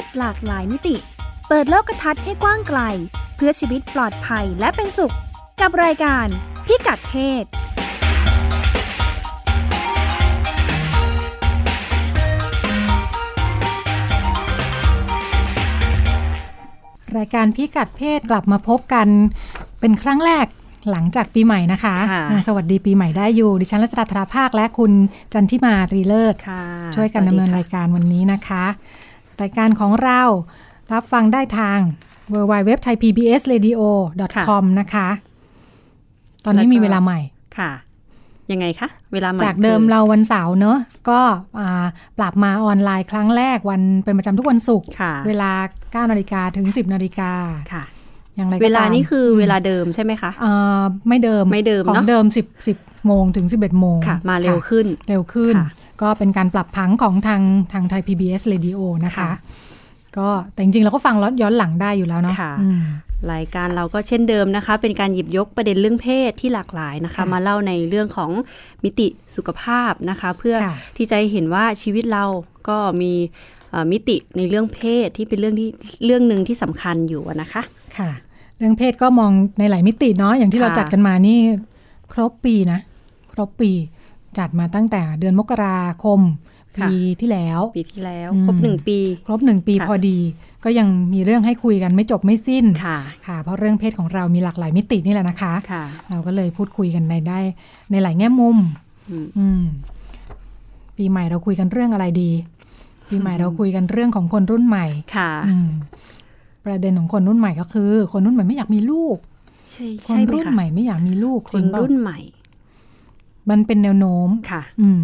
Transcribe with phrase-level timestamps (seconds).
[0.00, 0.96] ศหลากหลายมิติ
[1.48, 2.80] เปิดโลกทัศน์ให้กว้างไกล
[3.36, 5.14] เพื่อชีวิตปลอดภัยและเป็นสุข
[5.60, 6.26] กับรายการ
[6.66, 7.44] พิกัดเพศ
[17.18, 19.08] รายการพิกัดเพศกลับมาพบกัน
[19.80, 20.46] เป็นครั้งแรก
[20.90, 24.92] หลังจากปีใหม่นะคะค่ะอ่าสวัสดีปีใหม่ได้อยู่ ดิฉันรัชดาธราภาคและคุณ
[25.32, 26.62] จันทิมาตรีเลิศค่ะ
[26.96, 28.64] ช่วยกันดำเนินรายการวันนี้นะคะ
[29.42, 30.20] รายการของเรา
[30.92, 31.78] รับฟังได้ทาง
[32.32, 33.80] w w w t h a i p b s r a d i o
[34.48, 35.08] c o m นะคะ
[36.44, 37.20] ตอนนี้มีเวลาใหม่
[37.58, 37.72] ค่ะ
[38.52, 40.78] ยังไงคะ เวลาใหม่จากเดิมคือเราวันเสาร์เนอะ
[41.10, 41.20] ก็
[41.58, 41.86] อ่า
[42.18, 45.50] ปรับมาออนไลน์ครั้งแรกวันเป็นประจำทุกวันศุกร์ค่ะเวลา
[46.06, 47.32] 9นาฬิกาถึง 10นาฬิกา
[47.72, 47.84] ค่ะ
[48.36, 55.68] อย่างไรก็ตามเวลานี้คือเวลาเดิมใช่ไหมคะเอ่อไม่เดิมไม่เดิมของเนอะเดิม10 10โมงถึง11โมงค่ะ มาเร็วค่ะขึ้นเร็วขึ้นค่ะ
[56.02, 59.30] ก็เป็นการปรับผังของทางทางไทย PBS Radio นะคะค่ะ
[60.18, 62.82] ก็แต่จริงๆเราก็ฟังย้อนหลังได้อยู่แล้วเนาะค่ะอืม
[63.32, 68.30] รายการเราก็เช่นเดิมนะคะ เป็นการหยิบยกประเด็นเรื่องเพศที่หลากหลายนะคะค่ะมาเล่าในเรื่องของ
[68.84, 72.24] มิติสุขภาพนะคะ เพื่อค่ะที่จะให้เห็นว่าชีวิตเรา
[72.68, 73.12] ก็มี
[73.70, 75.68] เอ่อมิติในเรื่องเพศที่เป็นเรื่องที่
[76.04, 77.62] เรื่องหนึ่งที่สำคัญอยู่อะนะคะ
[77.98, 78.10] ค่ะ
[78.58, 81.38] เรื่องเพศก็มองในหลายมิติเนาะอย่างที่เราค่ะจัดกันมานี่
[82.12, 82.80] ครบปีนะ
[83.32, 83.70] ครบปี
[84.38, 86.20] จัดมาตั้งแต่เดือนมกราคม
[86.78, 90.18] ปีที่แล้ว ปีที่แล้วอืมครบหนึ่งปี ครบหนึ่งปีค่ะพอดี
[90.64, 97.38] ก็ยังมีเรื่องให้คุยกันไม่จบไม่สิ้นค่ะ ค่ะ เพราะเรื่องเพศของเรามีหลากหลายมิตินี่แหละนะคะค่ะเราก็เลยพูดคุยกันในได้
[97.90, 98.56] ในหลายแง่มุม
[99.10, 99.62] อืมอืม
[100.96, 102.30] ปีใหม่เราคุยกันเรื่องอะไรดี
[103.10, 105.68] ปีใหม่เราคุยกันเรื่องของคนรุ่นใหม่ค่ะอืม
[106.64, 109.16] ประเด็นของคนรุ่นใหม่ก็คือ คนรุ่นใหม่ไม่อยากมีลูก
[109.72, 112.18] ใช่คนใช่ไหมรุ่นคะใหม่ไม่อยากมีลูกคจรินงเปล่ารุ่นใหม่
[113.50, 115.02] มันเป็นแนวโน้มค่ะ อืม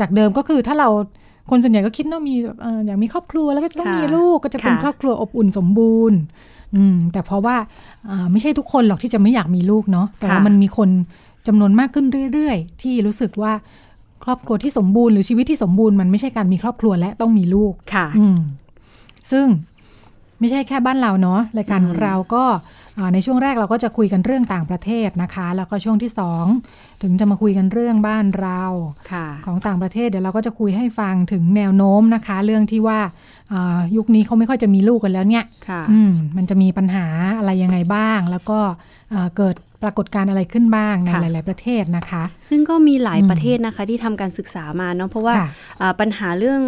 [0.00, 0.88] จากเดิมก็คือถ้าเรา
[1.50, 6.18] คนส่วนใหญ่ก็คิดว่ามีแบบเอ่ออยากมีครอบครัวแล้วก็จะต้องค่ะมีลูกก็จะเป็นค่ะครอบครัวอบอุ่นสมบูรณ์
[6.76, 7.56] อืม แต่เพราะว่า
[8.10, 10.88] อ่าไม่ใช่ทุกคนหรอกที่จะไม่อยากมีลูกเนาะแต่ว่ามันมีคน
[11.46, 13.52] จำนวนมากขึ้นเรื่อย ๆ ที่รู้สึกว่า
[14.24, 18.38] ครอบครัวที่สมบูรณ์หรือชีวิตที่สมบูรณ์มันไม่ใช่การมีครอบครัวและต้องมีลูกค่ะ อืม
[19.30, 19.46] ซึ่ง
[20.38, 22.60] ไม่ใช่แค่บ้านเราเนาะรายการอืมของเราก็อ่า
[23.14, 26.44] ในช่วงแรกเราก็จะคุยกันเรื่องต่างประเทศนะคะ แล้วก็ช่วงที่สอง
[27.02, 28.62] ถึงจะมาคุยกันเรื่องบ้านเรา
[29.12, 33.00] ค่ะของต่างประเทศเดี๋ยวเราก็จะคุยให้ฟังถึงแนวโน้มนะคะ เรื่องที่ว่า
[33.52, 37.06] อ่ายุคนี้เขาไม่ค่อยจะมีลูกกันแล้วเนี่ยค่ะอืมมันจะมีปัญหา
[37.38, 38.58] อะไรยังไงบ้าง แล้วก็
[39.14, 45.48] อ่าเกิดปรากฏการณ์อะไรขึ้นบ้างในค่ะหลาย ๆ ประเทศนะคะ ซึ่งก็มีหลายอืมประเทศนะคะที่ทำการศึกษามาเนาะเพราะว่าค่ะ
[45.80, 46.62] อ่าปัญหาเรื่อง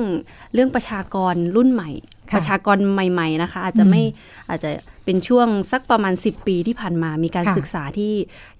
[0.55, 1.91] เรื่องประชากรรุ่นใหม่
[2.31, 4.03] ค่ะประชากรใหม่ ๆ นะคะ อาจจะอืมไม่
[4.49, 4.71] อาจจะ
[5.04, 8.12] เป็นช่วงสักประมาณ 10 ปีที่ผ่านมามีการค่ะศึกษาที่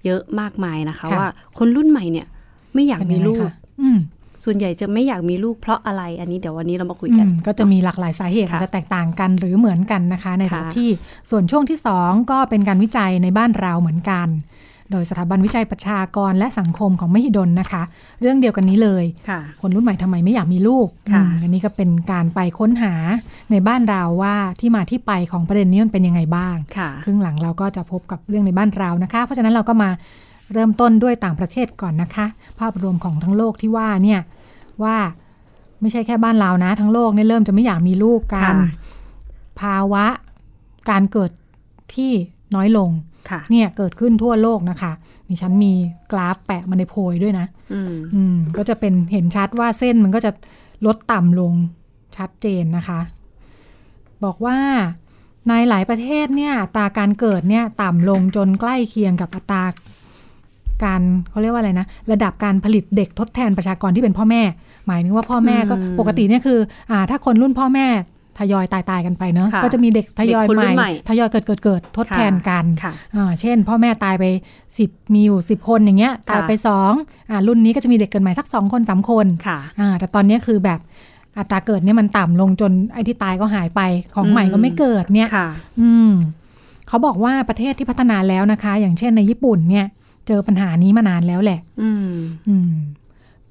[0.05, 2.27] เยอะมากมายนะคะค่ะว่าคนรุ่นใหม่เนี่ย
[2.73, 3.99] ไม่อยากเป็นมียังไงลูกคะอืม
[4.43, 10.89] ส่วนใหญ่จะไม่อยากมีลูกเพราะอะไรอันนี้เดี๋ยววันนี้เรามาคุยอืกันมก็จะมีหลากหลายสาเหตุค่ะอาจจะแตกต่างกันหรือเหมือนกันนะคะ ในแต่ละค่ะที่
[11.29, 14.27] ส่วนช่วงที่สองก็เป็นการวิจัยในบ้านเราเหมือนกัน
[14.91, 17.83] โดยสถาบันวิจัยประชากรและสังคมของมหิดลนะคะ
[18.21, 22.93] เรื่องเดียวกันนี้เลยค่ะคนรุ่นใหม่ทำไมไม่อยากมีลูกค่ะอืมอันนี้ก็เป็นการไปค้นหา
[23.51, 29.89] ในบ้านเราว่าที่มาที่ไปของประเด็นนี้มันเป็นยังไงบ้างค่ะครึ่งหลังเราก็จะพบกับเรื่องในบ้านเรานะคะ เพราะฉะนั้นเราก็มา
[30.53, 32.25] เริ่มต้นด้วยต่างประเทศก่อนนะคะ
[32.59, 34.19] ภาพรวมของทั้งโลกที่ว่าเนี่ย
[34.83, 34.97] ว่า
[35.81, 38.55] ไม่ใช่แค่บ้านเรานะ ทั้งโลกเนี่ยเริ่มจะไม่อยากมีลูกกันค่ะ
[39.61, 40.05] ภาวะ
[40.89, 41.31] การเกิด
[41.95, 42.11] ที่
[42.55, 43.14] น้อยลงค่ะ
[43.51, 44.91] เนี่ยเกิดขึ้นทั่วโลกนะคะ
[45.29, 45.73] ดิฉันมี
[46.11, 50.31] กราฟแปะมาในโพยด้วยนะอืมอืมก็จะเป็นเห็นชัดว่าเส้นมันก็จะ
[50.85, 51.53] ลดต่ำลง
[52.17, 52.99] ชัดเจนนะคะ
[54.23, 54.57] บอกว่า
[55.47, 59.63] ในหลายประเทศเนี่ยอัตราการเกิดเนี่ยต่ำลงจนใกล้เคียงกับอัตรา
[60.83, 64.41] การเขาเรียกว่าอะไรนะ ระดับการผลิตเด็กทดแทนประชากรที่เป็นพ่อแม่
[64.87, 66.59] หมายถึงว่าพ่อแม่ก็อืมปกติเนี่ยคือ
[66.91, 67.87] อ่าถ้าคนรุ่นพ่อแม่
[68.39, 74.23] ทยอยตายตายๆกันไปเนอะค่ะก็จะมีเด็กทยอยเด็กคนใหรุ่ม่นใหม่ ทยอยเกิดเกิดเกิดทดแทนกันค่ะอ่าเช่น พ่อแม่ตายไป
[74.77, 76.91] สิบมีอยู่สิบคนอย่างเงี้ยตายไปสอง
[77.29, 80.79] อ่ารุ่นนี้ก็จะมีเด็กเกิดใหม่สักสองคนสามคนค่ะอ่าแต่ตอนนี้คือแบบ
[81.37, 83.81] อัตราเกิดเนี่ยมันต่ำลงจนไอ้ที่ตายก็หายไป
[84.15, 85.47] ของใหม่อืมก็ไม่เกิดเนี่ยค่ะ
[85.81, 86.11] อืม
[86.87, 89.85] เขาบอกว่าประเทศที่พัฒนาแล้วนะคะ อย่างเช่นในญี่ปุ่นเนี่ย
[90.27, 92.11] เจอปัญหานี้มานานแล้วแหละ อืม
[92.47, 92.71] อืม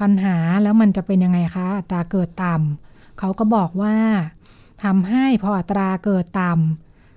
[0.00, 3.94] ปัญหาแล้วมันจะเป็นยังไงคะอัตราเกิดต่ำเขาก็บอกว่า
[4.84, 6.52] ทำให้พออัตราเกิดต่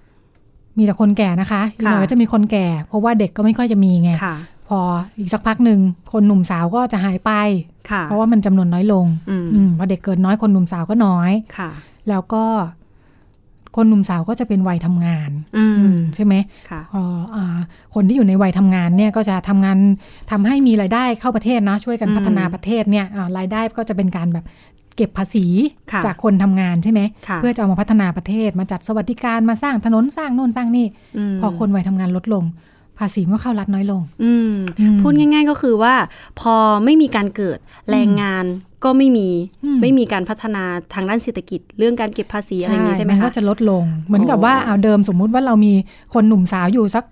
[0.06, 4.36] ำมีแต่คนแก่นะคะอีกหน่อยค่ะก็จะมีคนแก่ เพราะว่าเด็กก็ไม่ค่อยจะมีไงค่ะ
[4.68, 4.80] พอ
[5.18, 5.80] อีกสักพักหนึ่ง
[6.12, 7.32] คนหนุ่มสาวก็จะหายไป
[7.90, 11.70] ค่ะเพราะว่ามันจำนวนน้อยลงอืมอืมพอเด็กเกิดน้อยคนหนุ่มสาวก็น้อยค่ะ
[12.10, 12.44] แล้วก็
[13.76, 16.34] คนหนุ่มสาวก็จะเป็นวัยทำงานอืมใช่ไหม
[16.70, 17.04] ค่ะพอ
[17.36, 17.44] อา
[17.96, 19.78] คนที่อยู่ในวัยทำงานเนี่ยก็จะทำงาน
[20.32, 24.46] ทำให้มีรายได้เข้าประเทศนะช่วยกันอืมพัฒนาประเทศเนี่ยอ่ารายได้ก็จะเป็นการแบบ
[24.98, 25.46] เก็บภาษี
[25.92, 30.88] ค่ะจากคนทำงานใช่ไหมค่ะเพื่อจะเอามาพัฒนาประเทศมาจัดสวัสดิการมาสร้างถนนสร้างโน่นสร้างนี่
[31.34, 32.44] มพอคนวัยทำงานลดลง
[33.00, 35.94] ภาษีมันก็เข้ารัฐน้อยลงอืมอืมพูดง่าย ๆก็คือว่า
[36.40, 36.56] พอ
[36.86, 37.58] ไม่มีการเกิด
[37.92, 38.46] แรงงาน
[38.84, 39.30] ก็ไม่มี
[39.64, 40.64] อืมไม่มีการพัฒนา
[40.94, 45.74] ทางด้านเศรษฐกิจ เรื่องการเก็บภาษีอะไรอย่างนี้ใช่ไหมนคะก็จะลดลง เหมือนกับโอ้ว่าเอาเดิมสมมุติว่าเรามี
[46.14, 47.04] คนหนุ่มสาวอยู่สัก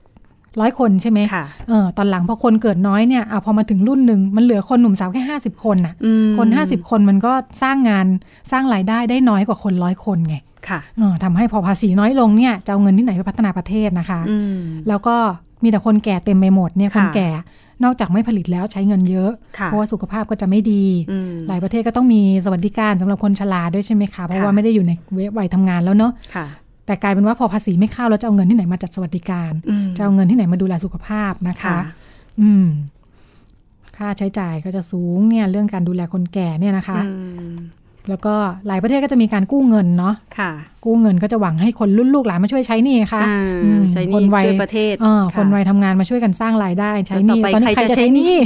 [0.60, 8.06] ร้อยคนใช่ไหมค่ะเออตอนหลังพอคนเกิดน้อยเนี่ยเอาพอมาถึงรุ่นหนึ่งมันเหลือคนหนุ่มสาวแค่ห้าสิบคนน่ะอืมคนห้าสิบคนมันก็สร้างงาน
[8.52, 10.36] สร้างรายได้ได้น้อยกว่าคนร้อยคนไง
[10.70, 14.58] ค่ะเออทำให้พอภาษีน้อยลงเนี่ยจะเอาเงินที่ไหนไปพัฒนาประเทศนะคะอืม
[14.88, 15.16] แล้วก็
[15.64, 17.30] มีแต่คนแก่เต็มไปหมดเนี่ยคนค่ะแก่
[17.84, 24.92] นอกจากไม่ผลิตแล้วใช้เงินเยอะค่ะเพราะว่าสุขภาพก็จะไม่ดีอืมหลายประเทศก็ต้องมีสวัสดิการสำหรับคนชราด้วยใช่ไหมคะ เพราะค่ะว่าไม่ได้อยู่ใน
[25.38, 26.46] วัยทำงานแล้วเนาะค่ะ
[26.86, 31.80] แต่กลายเป็นว่าพอภาษีไม่เข้าแล้วจะเอาเงินที่ไหนมาจัดสวัสดิการอืมจะเอาเงินที่ไหนมาดูแลสุขภาพนะคะค่ะ
[32.42, 32.66] อืม
[33.98, 37.12] ค่าใช้จ่ายก็จะสูงเนี่ย เรื่องการดูแลคนแก่เนี่ยนะคะอื
[37.54, 37.56] ม
[38.10, 38.36] แล้วก็
[38.68, 40.52] หลายประเทศก็จะมีการกู้เงินเนาะค่ะ
[40.86, 48.40] กู้เงินก็จะหวังให้คนรุ่นลูกหลานมาช่วยใช้หนี่ค่ะอ่าอืมใช้หคนี่นวัยช่วยประเทศเออค่ะคนวัยทำงานมาช่วยกันสร้างรายได้ใช้หนี่แล้วต่อไปตอนนี้ใคใครรจะจะใช้ใช้หหนี้นี้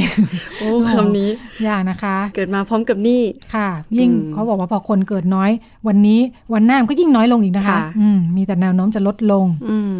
[0.59, 1.29] โอ้คำนี้
[1.67, 3.21] ยากนะคะ เกิดมาพร้อมกับหนี้
[3.55, 5.49] ค่ะ ยิ่งอืมเขาบอกว่าพอคนเกิดน้อย
[5.87, 6.19] วันนี้
[6.53, 9.97] วันหน้ามันก็ยิ่งน้อยลงอีกนะคะค่ะอืมมีแต่แนวโน้มจะลดลงอืม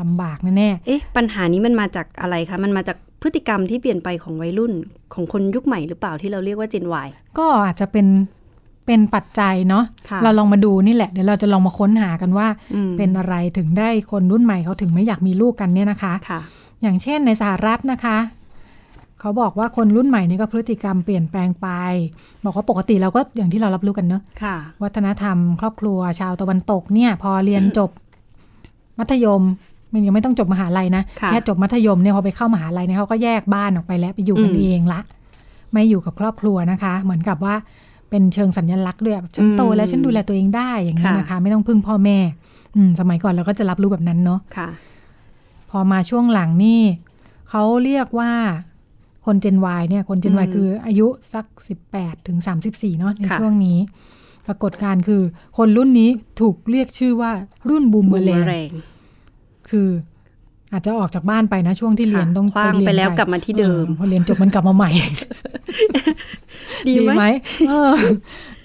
[0.00, 4.72] ลำบากแน่เอ๊ะปัญหานี้มันมาจากอะไรคะมันมาจาก พฤติกรรมที่เปลี่ยนไปของวัยรุ่น
[5.14, 8.06] ของคนยุคใหม่หรือเปล่าที่เราเรียกว่า Gen Y ๆก็อาจจะเป็น
[8.86, 16.40] เป็นปัจจัยเนาะค่ะเราลองมาดูนี่แหละเดี๋ยวเราจะลองมาค้นหากันว่าอืมเป็นอะไรถึงได้คนรุ่นใหม่เขาถึงไม่อยากมีลูกกันเนี่ยนะคะค่ะ
[16.82, 18.18] อย่างเช่นในสหรัฐนะคะ
[19.20, 21.68] เขาบอกว่าคนรุ่นใหม่นี่ก็พฤติกรรมเปลี่ยนแปลงไป
[22.44, 27.90] บอกว่าปกติเราก็อย่างที่เรารับรู้กันเนอะค่ะวัฒนธรรม ครอบครัวชาวตะวันตกเนี่ย พอเรียนจบ
[28.98, 29.42] มัธยม
[29.92, 35.00] มันยังไม่ต้องจบมหาลัยนะค่ะแค่จบมัธยมเนี่ยพอไปเข้ามหาลัยเนี่ยเขาก็แยกบ้านออกไปแล้วไปอยู่กันอืมเองละ
[35.72, 37.54] ไม่อยู่กับครอบครัวนะคะ เหมือนกับว่า
[38.10, 42.18] เป็นเชิงสัญลักษณ์ด้วยฉันโตแล้วฉันดูแลตัวเองได้อย่างนี้ค่ะนะคะ ไม่ต้องพึ่งพ่อแม่
[42.76, 44.68] อืมสมัยก่อนเราก็จะรับรู้แบบนั้นเนาะค่ะ
[45.70, 46.80] พอมาช่วงหลังนี่
[47.50, 48.32] เขาเรียกว่า
[49.26, 51.46] คนเจน Y เนี่ยคนเจน Y อืมคืออายุสัก
[51.86, 52.38] 18ถึง
[52.68, 53.78] 34เนาะในค่ะช่วงนี้
[54.46, 55.22] ปรากฏการณ์คือ
[55.58, 56.10] คนรุ่นนี้
[56.40, 57.32] ถูกเรียกชื่อว่า
[57.68, 58.70] รุ่นบูมเมอร์บูมแลเมอร์นแรง
[59.70, 59.88] คือ
[60.72, 64.90] อาจจะออกจากบ้านไปนะช่วงที่เรียนค่ะต้องขว้างเรียนไปแล้วกลับมาที่เดิมออพอเรียนจบมันกลับมาใหม่
[66.88, 67.24] ดีไหม
[67.68, 67.92] เออ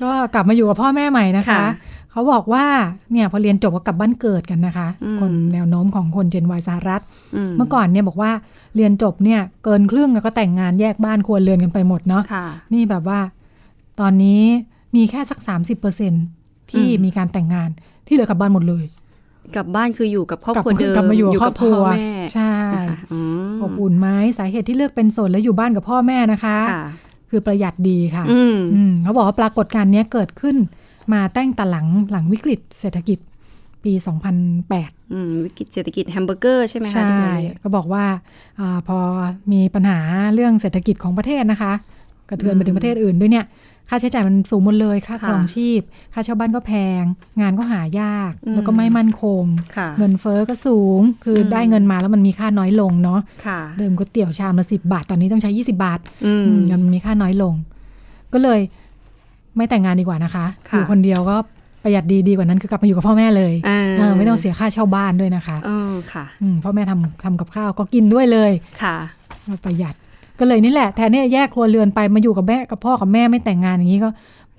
[0.02, 1.66] ก็กลับมาอยู่กับพ่อแม่ใหม่นะคะค่ะ
[2.12, 2.66] เขาบอกว่า
[3.12, 7.02] เนี่ยพอเรียนจบก็กลับบ้านเกิดกันนะคะอืมคนแนวโน้มของคนเจน Y สหรัฐ
[7.36, 8.32] อืมเมื่อก่อนเนี่ยบอกว่า
[8.76, 13.20] เรียนจบเนี่ยเกินครึ่งแล้วก็แต่งงานแยกบ้านควรเรือนกันไปหมดเนาะค่ะนี่แบบว่า
[14.00, 14.42] ตอนนี้
[14.96, 15.40] มีแค่สัก
[16.06, 17.70] 30%ที่อืมมีการแต่งงาน
[18.08, 18.86] ที่เหลือกลับบ้านหมดเลย
[19.56, 23.20] กลับบ้านคืออยู่กับครอบครัวกลับเดิมกลับมาอยู่กับครอบครัวพ่อแม่ใช่นะคะอื
[23.52, 24.08] มอบอุ่นไหม
[24.38, 26.86] สาเหตุที่เลือกเป็นโสดแล้วอยู่บ้านกับพ่อแม่นะคะค่ะ
[27.30, 30.56] คือประหยัดดีค่ะอืมอืมเขาบอกว่าปรากฏการณ์เนี้ยเกิดขึ้น
[31.14, 33.20] มาตั้งแต่หลังหลังวิกฤตเศรษฐกิจ
[33.84, 33.94] ปี
[34.54, 38.06] 2008อืมวิกฤตเศรษฐกิจแฮมเบอร์เกอร์ใช่ไหมคะใช่ที่เราเรียกก็บอกว่า
[38.60, 38.98] อาพอ
[39.52, 40.00] มีปัญหา
[40.34, 41.74] เรื่องเศรษฐกิจของประเทศนะคะ
[42.30, 43.46] กระเทือนไปถึงประเทศอื่นด้วยเนี่ย
[43.90, 45.82] ค่าใช้จ่ายมันสูงหมดเลยค่าครองชีพ
[46.14, 47.04] ค่าเช่าบ้านก็แพง
[47.42, 49.44] งานก็หายาก แล้วก็ไม่มั่นคง
[49.78, 57.54] ค่ะเงินเฟ้อก็สูง คืออมได้เงินมาแล้วมันมีค่าน้อยลงเนาะค่ะเดิมก๋วยเตี๋ยวชามละสิบาท ตอนนี้ต้องใช้20บาทอืมเงินมันมีค่าน้อยลง
[58.34, 58.60] ก็เลย
[59.58, 61.36] ไม่แต่งงานดีกว่านะคะค่ะอยู่คนเดียวก็
[61.84, 68.52] ประหยัดดีดีกว่านั้นคือกลับมาอยู่กับพ่อแม่เลยอ่าเออไม่ต้องเสียค่าเช่าบ้านด้วยนะคะเออค่ะอืมพ่อแม่ทำทำกับข้าวก็กินด้วยเลย
[68.84, 68.96] ค่ะ
[69.66, 69.96] ประหยัด
[70.40, 74.10] ก็เลยนี่แหละแทนที่จะแยกครัวเรือนไปมาอยู่กับแม่กับพ่อกับแม่ไม่แต่งงานอย่างนี้ก็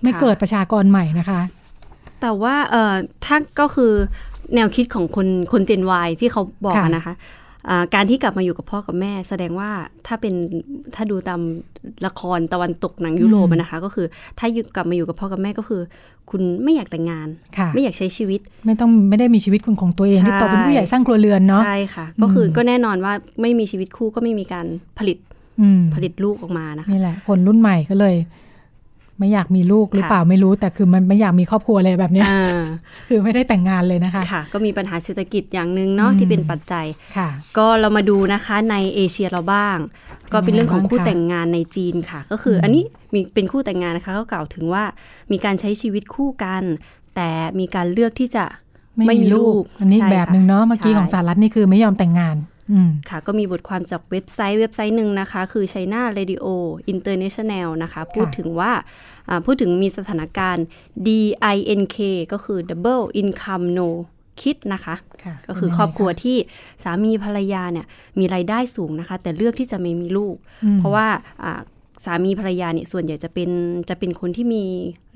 [0.03, 1.41] ไม่ค่ะเกิดประชากรใหม่นะคะ
[2.21, 3.93] แต่ว่าเอ่อถ้าก็คือ
[4.55, 7.15] แนวคิดของคนคนเจน Y ที่เขาบอกค่ะอะนะคะ
[7.69, 9.71] อ่าการที่กลับมาอยู่กับพ่อกับแม่ แสดงว่า
[10.07, 10.35] ถ้าเป็น
[10.95, 11.41] ถ้าดูตาม
[12.07, 14.07] ละครตะวันตกหนังยุโรปอะนะคะ ก็คือ
[14.39, 15.83] ถ้าอยู่กลับมาอยู่กับพ่อกับแม่ก็คือ
[16.31, 17.29] คุณไม่อยากแต่งงาน
[17.59, 24.67] ค่ะไม่อยากใช้ชีวิต ไม่ต้องไม่ได้มีชีวิตของของตัวเองใช่ที่โตเป็นผู้ใหญ่สร้างครัวเรือนเนาะใช่ค่ะ ก็คืออมก็แน่นอนว่าไม่มีชีวิตคู่ก็ไม่มีการ
[24.99, 25.36] ผลิตอืม
[25.95, 28.17] ผลิตลูกออกมานะคะนี่แหละ คนรุ่นใหม่ก็เลย
[29.19, 32.63] ไม่อยากมีลูกหรือค่ะเปล่าไม่รู้ แต่คือมันไม่อยากมีครอบครัวเลยแบบเนี้ยอ่า
[33.09, 36.87] คือไม่ได้แต่งงานเลยนะคะค่ะ ก็มีปัญหาเศรษฐกิจอย่างหนึ่งเนาะอืมที่เป็นปัจจัย
[37.17, 39.79] ค่ะ ก็เรามาดูนะคะในเอเชียเราบ้าง
[40.33, 42.83] ก็เป็นเรื่องของคู่บ้างคะแต่งงานในจีนค่ะ ก็คืออมอันนี้
[43.15, 44.85] มีเป็นคู่แต่งงานนะคะเขากล่าวถึงว่า
[45.33, 46.63] มีการใช้ชีวิตคู่กัน
[47.17, 48.45] แต่มีการเลือกที่จะ
[48.97, 52.56] ไม่มีลูก อันนี้ใช่แบบหนึ่งเนาะค่ะเมื่อกี้ใช่ของสหรัฐนี่คือไม่ยอมแต่งงานอืม
[53.11, 56.47] ค่ะ ก็มีบทความจากเว็บไซต์เว็บไซต์หนึ่งนะคะ คือ China Radio
[56.93, 58.73] International นะคะ พูดถึงว่า
[59.29, 60.67] อ่าพูดถึงมีสถานการณ์
[61.07, 61.99] DINK
[62.33, 63.89] ก็คือ Double Income No
[64.41, 64.95] Kid นะคะ
[65.25, 66.37] ค่ะก็คือเป็นยังไงครอบครัวคะที่
[66.85, 67.87] สามีภรรยาเนี่ย
[68.19, 71.07] มีรายได้สูงนะคะ แต่เลือกที่จะไม่มีลูกอืมเพราะว่า
[71.43, 71.61] อ่า
[72.05, 73.51] สามีภรรยาเนี่ยส่วนใหญ่จะเป็น
[73.89, 74.65] จะเป็นคนที่มี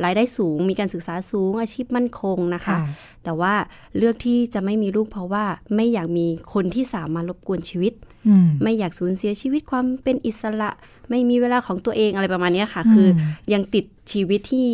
[0.04, 2.78] รายได้สูง มีการศึกษาสูงอาชีพมั่นคงนะคะค่ะ
[3.24, 3.54] แต่ว่า
[3.96, 5.44] เลือกที่จะไม่มีลูกเพราะว่า
[5.76, 7.92] ไม่อยากมีคนที่สามารถรบกวนชีวิต
[8.28, 10.70] อืมไม่อยากสูญเสียชีวิตความเป็นอิสระ
[11.10, 13.08] ไม่มีเวลาของตัวเองอะไรประมาณเนี้ยค่ะ คือ
[13.52, 14.68] ยังติดชีวิตที่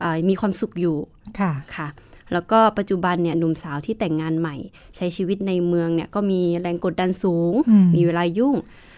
[0.00, 0.96] เอ่อมีความสุขอยู่
[1.40, 1.88] ค่ะค่ะ
[2.32, 4.56] แล้วก็ปัจจุบันเนี่ยหนุ่มสาวที่แต่งงานใหม่
[4.96, 8.91] ใช้ชีวิตในเมืองเนี่ยก็มีแรงกดดันสูงอืมมีเวลายุ่งอ่า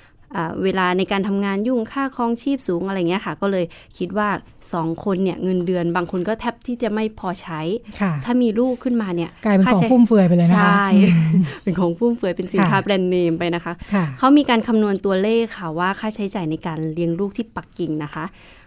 [0.62, 3.64] เวลาในการทำงานยุ่งค่าครองชีพสูงอะไรเงี้ยค่ะ ก็เลย
[3.98, 4.28] คิดว่า
[4.72, 7.60] สองคนเนี่ยเงินเดือนบางคนก็แทบที่จะไม่พอใช้
[8.00, 18.24] ค่ะถ้ามีลูกขึ้นมาเนี่ยกลายเป็นค่ของใช้ฟุ่มเฟือยไปเลยนะคะใช่อืมเป็นของฟุ่มเฟือยเป็นสินค้าค่ะแบรนด์เนมไปนะคะค่ะเขามีการคำนวณตัวเลขค่ะว่าค่าใช้จ่ายในการเลี้ยงลูกที่ปักกิ่งนะคะ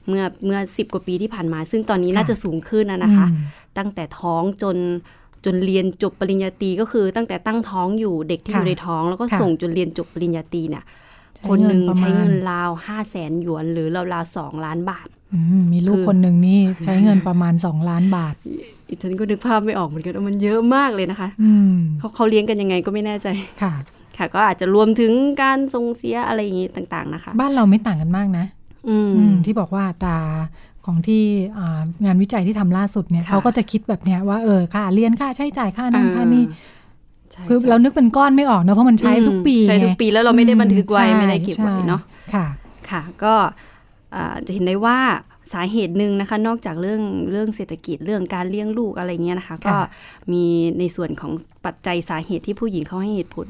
[0.08, 3.44] เมื่อเมื่อสิบกว่าปีที่ผ่านมา ซึ่งตอนนี้ค่ะน่าจะสูงขึ้นนะนะคะอืม
[3.78, 4.78] ตั้งแต่ท้องจน
[5.46, 10.86] จนเรียนจบปริญญาตรีก็คือตั้งแต่ตั้งท้องอยู่เด็กที่อยู่ในท้อง แล้วก็ค่ะส่งจนเรียนจบปริญญาตรีเนี่ยใช้
[11.50, 18.36] คนหนึ่งเงินประมาณใช้เงินราวห้าแสนหยวน หรือราวๆสองล้านบาทอืมมีลูกคือคนหนึ่งนี่ใช้เงินประมาณสองล้านบาท
[18.88, 23.28] อีกฉันก็นึกภาพไม่ออกเหมือนกันว่ามันเยอะมากเลยนะคะอืมเขาเขาเลี้ยงกันยังไงก็ไม่แน่ใจ
[23.62, 23.74] ค่ะ
[24.18, 28.46] ค่ะ ก็อาจจะรวมถึงการส่งเสียอะไรอย่างนี้ต่าง ๆ นะคะ บ้านเราไม่ต่างกันมากนะ
[28.90, 30.20] อืมอืมที่บอกว่าอัตรา
[30.86, 31.24] ของที่
[31.58, 36.77] อ่างานวิจัยที่ทำล่าสุดเนี่ยค่ะเขาก็จะคิดแบบเนี้ยว่าเออค่าเรียนค่าใช้จ่ายค่านั่นค่านี่ใช่
[37.48, 42.02] คือใช่เรานึกเป็นก้อนไม่ออกเนอะเพราะมันใช้ทุกปีใช้ทุกไงปีแล้วเราไม่ได้บันทึกไว้อืไม่ได้เก็บไว้ใช่เนาะ
[42.34, 42.46] ค่ะ
[42.90, 43.34] ค่ะ ก็
[44.16, 45.00] อ่าจะเห็นได้ว่า
[45.54, 47.02] สาเหตุหนึ่งนะคะ นอกจากเรื่อง
[47.32, 49.76] เรื่องเศรษฐกิจเรื่องการเลี้ยงลูกอะไรเงี้ยนะคะ ก็
[50.32, 50.44] มี
[50.80, 51.32] ในส่วนของ
[51.66, 53.48] ปัจจัยสาเหตุที่ผู้หญิงเขาให้เหตุผล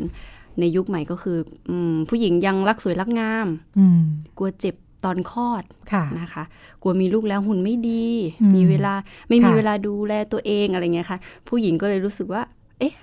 [0.59, 1.37] ในยุคใหม่ก็คือ
[1.69, 3.47] อมผู้หญิงยังรักสวยรักงาม
[3.79, 4.01] อืม
[4.37, 4.75] กลัวเจ็บ
[5.05, 6.43] ตอนคลอดค่ะนะคะ
[6.81, 8.05] กลัวมีลูกแล้วหุ่นไม่ดี
[8.41, 8.93] อืมมีเวลา
[9.29, 11.17] ไม่มีค่ะเวลาดูแลตัวเองอะไรเงี้ยค่ะ
[11.47, 12.41] ผู้หญิงก็เลยรู้สึกว่า
[12.79, 12.93] เอ๊ะ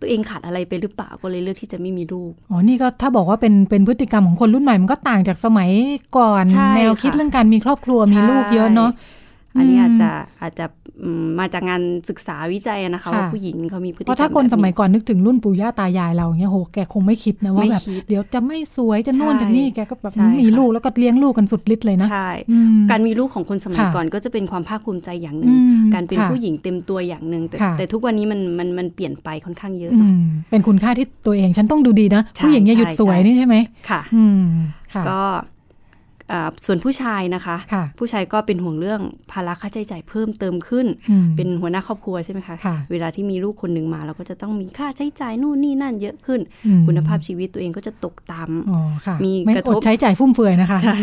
[0.00, 5.70] ตัวเองขาดอะไรไปหรือเปล่าก็เลยเลือกที่จะไม่มีลูกอ๋อนี่ก็ถ้าบอกว่าเป็นเป็นพฤติกรรมของคนรุ่นใหม่มันก็ต่างจากสมัย
[6.16, 8.90] ก่อนใช่แนวคิดค่ะเรื่องการมีครอบครัวมีลูกเยอะเนาะ
[9.56, 10.79] อันนี้อืมอาจจะอาจจะอื
[11.22, 33.56] มมาจากงานศึกษาวิจัยนะคะค่ะว่าผู้หญิงเขามีพฤติกรเพรมราะถ้าคนแบบสมัยก่อนนึกถึงรุ่นปู่ย่าตายายเราเงี้ยโหแกคงไม่คิดนะว่าไม่แบบคิดเดี๋ยวจะไม่สวยจะนู่นใช่จะนี่แกก็แบบใช่มีค่ะลูกแล้วก็เลี้ยงลูกกันสุดฤทธิ์เลยนะใช่อืมการมีลูกของคนสมัยค่ะก่อนก็จะเป็นความภาคภูมิใจอย่างหนึ่งอืมการเป็นค่ะผู้หญิงเต็มตัวอย่างหนึ่งแต่ค่ะแต่ทุกวันนี้มันมันมันเปลี่ยนไปค่อนข้างเยอะอืเนอะมเป็นคุณค่าที่ตัวเองฉันต้องดูดีนะใช่ผู้หญิงอย่าหยุดใช่สวยใช่นี่ใช่ไหม
[33.90, 34.42] ค่ะอืม
[34.94, 35.59] ค่ะก็อ่า
[36.66, 39.00] ส่วนผู้ชายนะคะค่ะผู้ชายก็เป็นห่วงเรื่อง
[39.32, 50.96] ภาระค่าใช้จ่ายเพิ่มเติมขึ้นอืมเป็นหัวหน้าครอบครัวใช่ไหมคะค่ะเวลาที่มีลูกคนหนึ่งมา เราก็จะต้องมีค่าใช้จ่ายนู่นนี่นั่นเยอะขึ้นอืมคุณภาพชีวิตตัวเองก็จะตกต่ำอ๋อค่ะมีไม่กระอทดบใช้จ่ายฟุ่มเฟือยนะคะใช่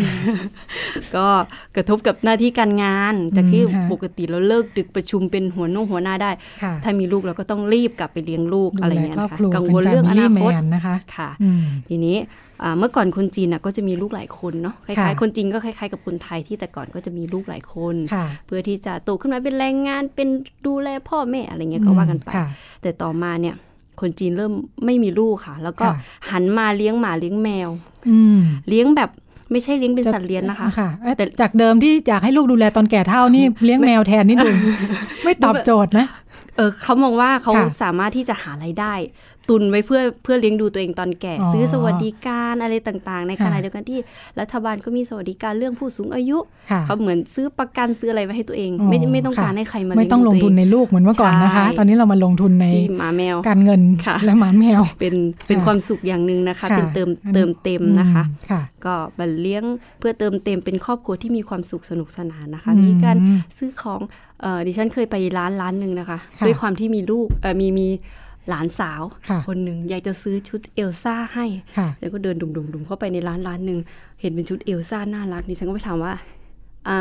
[1.16, 1.26] ก็
[1.76, 6.30] กระทบกับหน้าที่การงานจากที่อืมค่ะปกติเราเลิกดึกประชุมเป็นหัวโน้หัวหน้าได้
[6.62, 12.47] ค่ะถ้ามีลูกเราก็ต้องรีบกลับไปเลี้ยงลูกดูอะไรแลเงี้ยครอบนะคะครัวกังเป็นวลเรื่องอ family นาคต man นะคะค่ะอืมทีนี้อ่า
[12.78, 20.28] เมื่อก่อนคนจีนน่ะก็จะมีลูกหลายคนเนาะคล้ายค่ะๆคนจีนก็คล้ายๆกับคนไทยที่แต่ก่อนก็จะมีลูกหลายคนค่ะเพื่อที่จะโตขึ้นมาเป็นแรงงานเป็น
[20.66, 22.46] ดูแลพ่อแม่อะไรเงี้ยก็ว่ากันไปค่ะ
[22.82, 23.54] แต่ต่อมาเนี่ย
[24.00, 24.52] คนจีนเริ่ม
[24.84, 25.94] ไม่มีลูกค่ะ แล้วก็ค่ะ
[26.30, 27.68] หันมาเลี้ยงหมาเลี้ยงแมว
[28.08, 29.10] อืมเลี้ยงแบบ
[29.52, 34.48] ไม่ใช่เลี้ยงเป็นสัตว์เลี้ยงนะคะค่ะเอ้ยแต่จากเดิมที่อยากให้ลูกดูแลตอนแก่เท่านี่เลี้ยงแมวแทนนี่ดู
[35.24, 36.06] ไม่ตอบโจทย์นะ
[36.56, 38.92] เออเขามองว่าเขาค่ะสามารถที่จะหารายได้
[39.48, 43.98] ตุนไว้เพื่อเพื่อเลี้ยงดูตัวเองตอนแก่อ๋อซื้อสวัสดิการอะไรต่างๆ ในขณะค่ะเดียวกันที่
[44.40, 46.38] รัฐบาลก็มีสวัสดิการเรื่องผู้สูงอายุ
[46.70, 55.14] ค่ะเขาเหมือนซื้อประกันซื้ออะไรไว้ให้ตัวเองอ๋อไม่ไม่ต้องค่ะการให้ใครมาไม่เลี้ยงต้องดูลงตัวทุนเองในลูกเหมือนเมื่อก่อนนะคะใช่ตอนนี้เรามาลงทุนในที่หมาแมวการเงินค่ะและหมาแมวเป็น
[55.48, 59.64] เป็นค่ะความสุขอย่างหนึ่งนะคะค่ะเป็นเติมอันนี้เติมเต็มนะคะอืมค่ะก็บันเลี้ยง
[59.98, 63.16] เพื่อเติมเต็มเป็นครอบครัวที่มีความสุขสนุกสนานนะคะอืมมีการ
[63.58, 64.00] ซื้อของ
[64.42, 67.88] เอ่อดิฉันเคยไปร้านร้านหนึ่งนะคะค่ะด้วยความที่มีลูกเอ่อมีมี
[68.48, 71.46] หลานสาวค่ะคนหนึ่งอยากจะซื้อชุดเอลซ่าให้
[71.78, 73.78] ค่ะฉันก็เดินดุมๆๆเข้าไปในร้านร้านหนึ่ง
[74.20, 76.14] เห็นเป็นชุดเอลซ่าน่ารักดิฉันก็ไปถามว่า
[76.88, 76.98] อ่า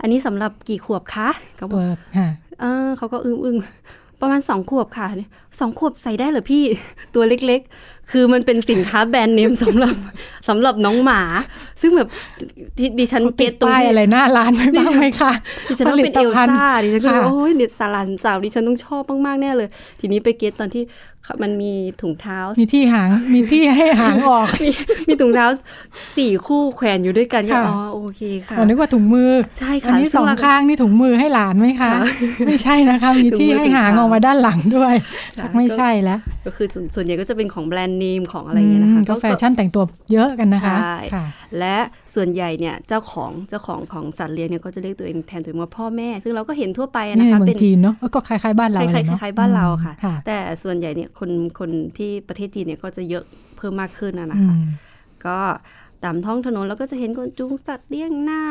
[0.00, 2.28] อันนี้สำหรับกี่ขวบคะเขาบอกเปิดค่ะ
[2.60, 5.08] เออเขาก็อึ้งอึ้งๆประมาณสองขวบค่ะ
[5.60, 6.62] สองขวบใส่ได้เหรอพี่
[7.14, 9.94] ตัวเล็กๆ คือมันเป็นสินค้าแบรนด์เนมสำหรับ
[10.48, 11.22] สำหรับน้องหมา
[11.80, 12.08] ซึ่งแบบ
[12.78, 15.32] ดิดิฉันเขาเก็ติตดตรงป้ายที่อะไรหน้าร้านไว้บ้างไหมคะ
[15.68, 19.68] ดิฉันต้องเป็นผเอลิลตภัณฑ์ซ่าดิฉันก็เลยค่ะโอ้ยเด็ดสารันสาวดิฉันต้องชอบมากๆแน่เลย
[20.00, 20.84] ทีนี้ไปเก็ตตอนที่
[21.42, 24.70] มันมีถุงเท้า มีที่หาง มีที่ให้หางออก มี
[25.08, 25.46] มีถุงเท้า
[26.16, 31.92] สี่คู่แขวนอยู่ด้วยกันก็ค่ะอ๋อโอเคค่ะอ๋อนึกว่าถุงมือ ใช่อันค่ะนี้สซึ่องเราข้างนี่ถุงมือให้หลานไหมคะค่ะ
[32.46, 34.94] ไม่ใช่นะคะ มีถุงที่มือให้ถุงหางเท้าออกมาด้านหลังด้วย
[35.38, 41.24] ค่ะชักไม่ใช่แล้ว ก็คือส่วนส่วนใหญ่ก็จะเป็นของแบรนด์เนมของอะไรอย่างเงี้ยนะคะมก็แฟชั่นแต่งตัวเยอะกันนะคะใช่ค่ะ
[41.58, 41.76] และ
[42.14, 53.24] ส่วนใหญ่เนี่ยเจ้าของเจ้าของของสัตว์เลี้ยงเนี่ยก็จะเรียกตัวเองแทนตัวเองว่าพ่อแม่ ซึ่งเราก็เห็นทั่วไปนี่นะในคะเมือเป็งนจีนเนาะก็คล้ายๆบ้านคเราล้ายเลยๆเนาะคล้ายๆบ้านเราค่ะค่ะ แต่ส่วนใหญ่เนี่ยคนคนที่ประเทศจีนเนี่ยก็จะเยอะ
[53.56, 54.64] เพิ่มมากขึ้นนะนะอืคะม
[55.26, 55.38] ก็
[56.04, 58.42] ตามท้องถนนแล้วก็จะเห็นคนจูงสัตว์เลี้ยงหน้า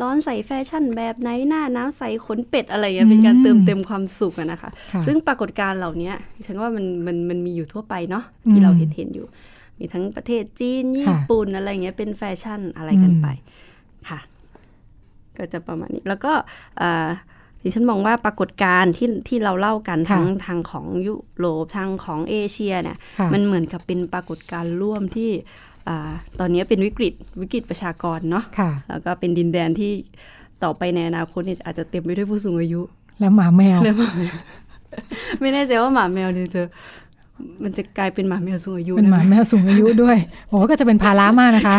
[0.00, 6.12] ร้อนใส่แฟชั่นแบบไหนหน้าหนาวใส่ขนเป็ดอะไรอย่างเงี้ยเป็นการเติมเต็มความสุขอะนะคะค่ะซึ่งปรากฏการณ์เหล่านี้
[6.46, 9.26] ฉันว่ามันมันมันมีอยู่ทั่วไปเนาะอืมที่เราเห็นเห็นอยู่
[9.78, 13.26] มีทั้งประเทศจีนญี่ค่ะปุ่นอะไรเงี้ยเป็นแฟชั่นอะไรกันอืมไป
[14.08, 14.18] ค่ะ
[15.36, 16.32] ก็จะประมาณนี้แล้วก็
[16.80, 17.08] อ่า
[17.62, 25.30] ดิฉันมองว่าปรากฏการณ์ที่ที่เราเล่ากันทั้งทางของยุโรปทางของเอเชียเนี่ยค่ะมันเหมือนกับเป็นปรากฏการณ์ร่วมที่
[25.88, 25.98] อา
[26.40, 29.90] ตอนนี้เป็นวิกฤตวิกฤตประชากรเนาะค่ะแล้วก็เป็นดินแดนที่
[30.64, 32.80] ต่อไปในอนาคตเนี่ยอาจจะเต็มไปด้วยผู้สูงอายุ
[33.20, 34.34] แล้วหมาแมวเลยหมาแมว
[35.40, 36.62] ไม่แน่ใจว่าหมาแมวเนี่ยจะ
[37.64, 40.16] มันจะกลายเป็นหมาแมวสูงอายุเป็นหมาได้ไแมวสูงอายุด้วย
[40.48, 41.76] โอ้ก็จะเป็นภาระมากนะคะ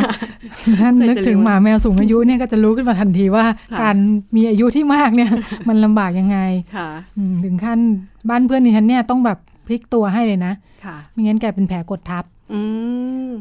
[0.81, 3.95] ท่านเคยจะนึกถึงรู้หมาแมวสูงอายุเนี่ยก็จะรู้ขึ้นมาทันทีว่าค่ะการ
[4.35, 5.29] มีอายุที่มากเนี่ย
[5.67, 6.37] มันลำบากยังไง
[6.75, 7.79] ค่ะอืมถึงขั้น
[8.29, 9.37] บ้านเพื่อนดิฉันเนี่ยต้องแบบ
[9.67, 10.53] พลิกตัวให้เลยนะ
[10.85, 12.36] ค่ะไม่งั้นแกเป็นแผลกดทับอืม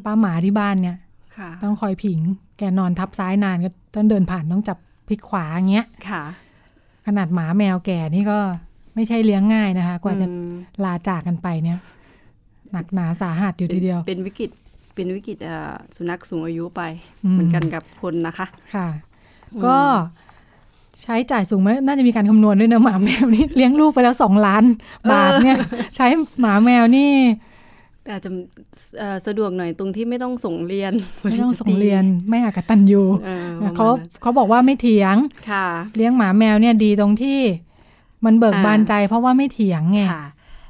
[0.04, 0.96] ป้าหมาที่บ้านเนี่ย
[1.38, 2.18] ค่ะต้องคอยผิง
[2.58, 6.22] แกนอนทับซ้ายนานก็ต้องเดินผ่านต้องจับพลิกขวาอย่างเงี้ยค่ะ
[7.06, 8.38] ขนาดหมาแมวแก่นี่ก็
[8.94, 10.50] ไม่ใช่เลี้ยงง่ายนะคะ กว่าจะอืม
[10.84, 11.78] ลาจากกันไปเนี่ย
[12.72, 14.50] หนักหนาสาหัสอยู่ทีเดียว เป็นวิกฤต
[14.94, 16.82] เป็นวิกฤตเอ่อสุนัขสูงอายุไป
[17.24, 18.88] อืมเหมือนกันกับคนนะคะ ค่ะ
[19.64, 19.78] ก็
[21.02, 24.64] ใช้จ่ายสูงไหมน่าจะมีการคำนวณด้วยนะหมาแมวนี่เลี้ยงลูกไปแล้วสองล้าน
[25.10, 25.56] บาทเนี่ย
[25.96, 26.06] ใช้
[26.40, 27.10] หมาแมวนี่
[28.06, 28.30] แต่อาจจะ
[28.98, 30.92] เอ่อสะดวกหน่อยตรงที่ไม่ต้องส่งเรียน
[31.24, 35.16] ไม่ต้องส่งเรียนไม่อากตันยูเออประมาณเขานั้นเขาบอกว่าไม่เถียง
[35.50, 37.38] ค่ะเลี้ยงหมาแมวเนี่ยดีตรงที่
[38.24, 40.26] มันเบิกอ่าบานใจเพราะว่าไม่เถียงไงค่ะ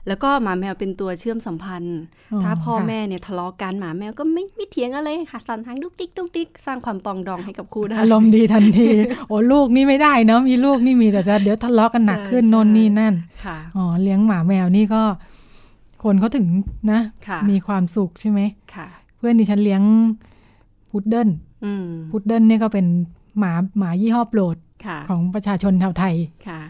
[0.08, 1.98] แล้วก็หมาแมวเป็นตัวเชื่อมสัมพันธ์
[2.32, 8.88] อ๋อถ้าพ่อค่ะแม่เนี่ยทะเลาะกันหมาแมวก็ไม่ไม่เถียงอะไรค่ะสันทางดุกดิกดุกดิกสร้างความปรองดองให้กับคู่ได้อารมณ์ดีทันที
[9.28, 13.14] โอ้ลูกนี่ไม่ได้เนาะมีลูกนี่มีแต่จะเดี๋ยวทะเลาะกันหนักใช่ขึ้นใช่โน่นนี่นั่น
[13.44, 15.02] ค่ะอ๋อเลี้ยงหมาแมวนี่ก็
[16.06, 16.46] คนเขาถึง
[16.92, 18.40] นะค่ะมีความสุขใช่ไหม
[18.74, 18.86] ค่ะ
[19.16, 19.82] เพื่อนดิฉันเลี้ยง
[20.90, 21.28] พุดเดิ้ล
[21.64, 22.86] อืมพุดเดิ้ลเนี่ยก็เป็น
[23.38, 26.14] หมาหมายี่ห้อโปรดค่ะของประชาชนชาวไทย
[26.46, 26.60] ค่ะ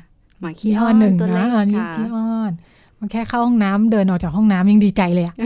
[0.40, 2.52] หมาขี้ยี่อ้ห้ออนหนึ่งตัวเล็นะกเออนี่ค่ะขี้อ้อน
[2.98, 5.36] มันแค่เข้าห้องน้ำเดินออกจากห้องน้ำยังดีใจเลยอะ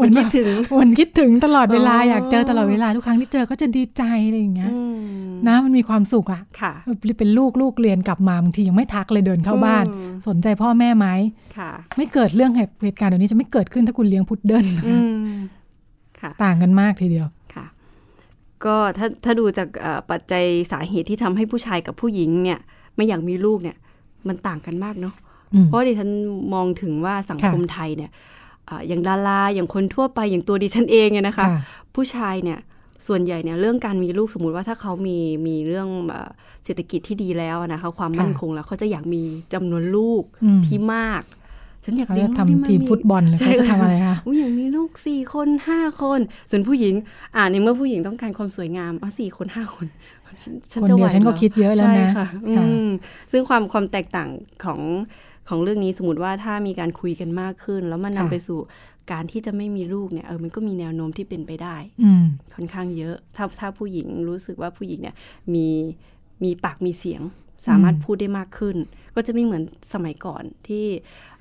[0.00, 0.48] มันคิดถึง
[0.80, 6.72] มันคิดถึงตลอดเวลาอ๋อออยากเจอตลอดเวลาทุกครั้งที่เจอก็จะดีใจอะไรอย่างเงี้ยอืมนะมันมีความสุขอะค่ะ
[7.18, 11.06] เป็นลูกลูกเรียนกลับมาบางทียังไม่ทักเลยเดินเข้าบ้านอืมสนใจพ่อแม่ไหม
[11.58, 12.52] ค่ะ ไม่เกิดเรื่อง
[12.84, 14.96] เหตุการณ์แบบนี้จะไม่เกิดขึ้นถ้าคุณเลี้ยงพุดเดิ้ลนะอื
[15.28, 15.32] ม
[16.20, 17.66] ค่ะต่างกันมากทีเดียวค่ะ
[18.64, 22.58] ก็ถ้าถ้าดูจากเอ่อปัจจัยสาเหตุที่ทำให้ผู้ชายกับผู้หญิงเนี่ย
[22.96, 23.76] ไม่อยากมีลูกเนี่ย
[24.28, 25.14] มันต่างกันมากเนาะ
[25.54, 26.10] อืมเพราะดิฉัน
[26.54, 28.10] มองถึงว่าสังคมไทยเนี่ย
[28.68, 31.60] อ่าอย่างดาราอย่างคนทั่วไปอย่างตัวดิฉันเองเนี่ยนะคะค่ะ
[31.94, 32.58] ผู้ชายเนี่ย
[33.06, 36.30] ส่วนใหญ่เนี่ยเรื่องการมีลูกสมมุติว่าถ้าเขามีมีเรื่องเอ่อ
[36.64, 39.22] เศรษฐกิจที่ดีแล้วนะคะความมั่นคงแล้วเขาจะอยากมี
[39.54, 41.22] จำนวนลูกอืมที่มาก
[41.84, 46.20] ฉันอยากเขาเลี้ยจะงลูกที่ทำมากทีมฟุตบอลเลยใช่เขาจะทำอะไรคะอุ้ยอยากมีลูกสี่คนห้าคน
[46.50, 46.94] ส่วนผู้หญิง
[47.36, 49.86] อ่าในเมื่อผู้หญิงต้องการความสวยงามอะสี่คนห้าคน
[50.72, 52.88] ฉัคนจะเดียวไหฉันก็หรคิดเยอะแล้วใช่นะค่ะอืม
[53.32, 54.28] ซึ่งความความแตกต่าง
[54.64, 54.80] ของ
[55.48, 58.58] ของเรื่องนี้สมมติว่าถ้ามีการคุยกันมากขึ้น แล้วมันนำค่ะไปสู่
[59.12, 62.24] การที่จะไม่มีลูกเนี่ยเออมันก็มีแนวโน้มที่เป็นไปได้อืม
[62.54, 65.16] ค่อนข้างเยอะ ถ้าถ้าผู้หญิงรู้สึกว่าผู้หญิงเนี่ย
[65.54, 65.68] มี
[66.44, 67.22] มีปากมีเสียง
[67.66, 68.76] สามารถอืมพูดได้มากขึ้น
[69.14, 69.62] ก็จะไม่เหมือน
[69.94, 70.86] สมัยก่อนที่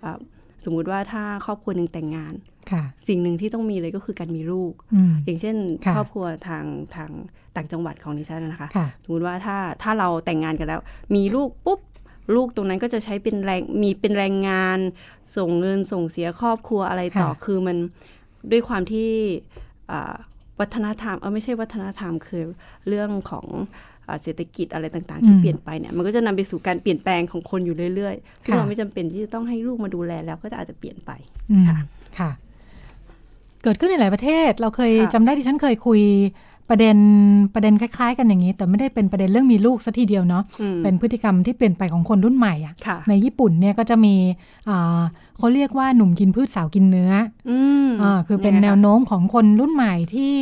[0.03, 0.19] อ่า
[0.63, 2.33] สมมุติว่าถ้าครอบครัวหนึ่งแต่งงาน
[2.71, 7.11] ค่ะสิ่งหนึ่งที่ต้องมีเลยก็คือการมีลูกอืมอย่างเช่นค่ะครอบครัวทางทาง
[7.55, 10.81] ต่างจังหวัดของดิฉันนะคะค่ะสมมติว่าถ้าถ้าเราแต่งงานกันแล้ว
[11.15, 11.79] มีลูกปุ๊บ
[12.35, 14.79] ลูกตรงนั้นก็จะใช้เป็นแรงมีเป็นแรงงาน
[15.37, 17.77] ส่งเงินส่งเสียครอบครัวอะไรต่อค่ะคือมัน
[18.51, 19.09] ด้วยความที่
[19.91, 20.13] อ่า
[20.59, 22.43] วัฒนธรรมเออไม่ใช่วัฒนธรรมคือ
[22.87, 23.47] เรื่องของ
[24.07, 31.11] อ่าเศรษฐกิจอะไรต่างๆ ที่เปลี่ยนไปเนี่ยมันก็จะนำไปสู่การเปลี่ยนแปลงของคนอยู่เรื่อยๆซึ่งเราไม่จำเป็นที่จะต้องให้ลูกมาดูแลแล้วก็จะอาจจะเปลี่ยนไป
[31.51, 31.77] อืมค่ะ
[32.19, 32.31] ค่ะ
[33.63, 36.01] เกิดขึ้นในหลายประเทศ เราเคยค่ะจำได้ที่ฉันเคยคุย
[36.69, 36.97] ประเด็น
[37.53, 44.15] ประเด็นคล้ายๆ กันอย่างนี้ แต่ไม่ได้เป็นประเด็นเรื่องมีลูกซะทีเดียวเนาะอืมเป็นพฤติกรรมที่เปลี่ยนไปของคนรุ่นใหม่อะค่ะในญี่ปุ่นเนี่ยก็จะมี
[44.69, 45.01] อ่า
[45.37, 47.11] เขาเรียกว่าหนุ่มกินพืชสาวกินเนื้อ
[47.49, 50.35] อืมอ่าคือเป็นยังไงแนคะวโน้มของคนรุ่นใหม่ที่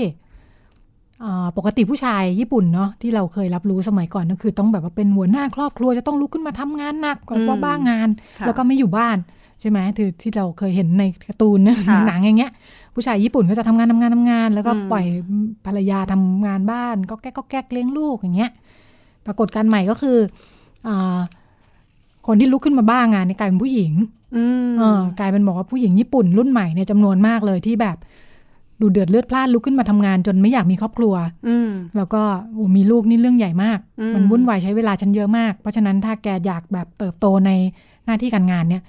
[1.24, 9.18] อ่าปกติผู้ชายญี่ปุ่นเนาะที่เราเคยรับรู้สมัยก่อนก็คือต้องแบบว่าเป็นหัวหน้าครอบครัวจะต้องลุกขึ้นมาทำงานหนักกว่าบ้างานค่ะแล้วก็ไม่อยู่บ้าน
[9.60, 12.52] ใช่ไหมคือที่เราเคยเห็นในการ์ตูนนะค่ะหนังอย่างเงี้ย
[13.00, 15.06] ผู้ชายญี่ปุ่นก็จะทำงานทำงานทำงาน แล้วก็อืมปล่อย
[15.66, 18.52] ภรรยาทำงานบ้าน ก็แก๊กก็แก๊กเลี้ยงลูกอย่างเงี้ย
[19.26, 20.18] ปรากฏการณ์ใหม่ก็คือ
[20.88, 21.20] อา
[22.28, 23.92] คนที่ลุกขึ้นมาบ้างานเนี่ยกลายเป็นผู้หญิง
[24.36, 27.98] อืมเออกลายเป็นบอกว่าผู้หญิงญี่ปุ่นรุ่นใหม่เนี่ยจำนวนมากเลยที่แบบ
[28.82, 31.14] ดูเดือดเลือดพล่านลุกขึ้นมาทำงานจนไม่อยากมีครอบครัว
[31.48, 32.22] อืมแล้วก็
[32.54, 37.52] โอ้มีลูกนี่เรื่องใหญ่มากอืมมันวุ่นวายใช้เวลาฉันเยอะมาก เพราะฉะนั้นถ้าแกอยากแบบเติบโตใน
[38.06, 38.84] หน้าที่การงานเนี่ย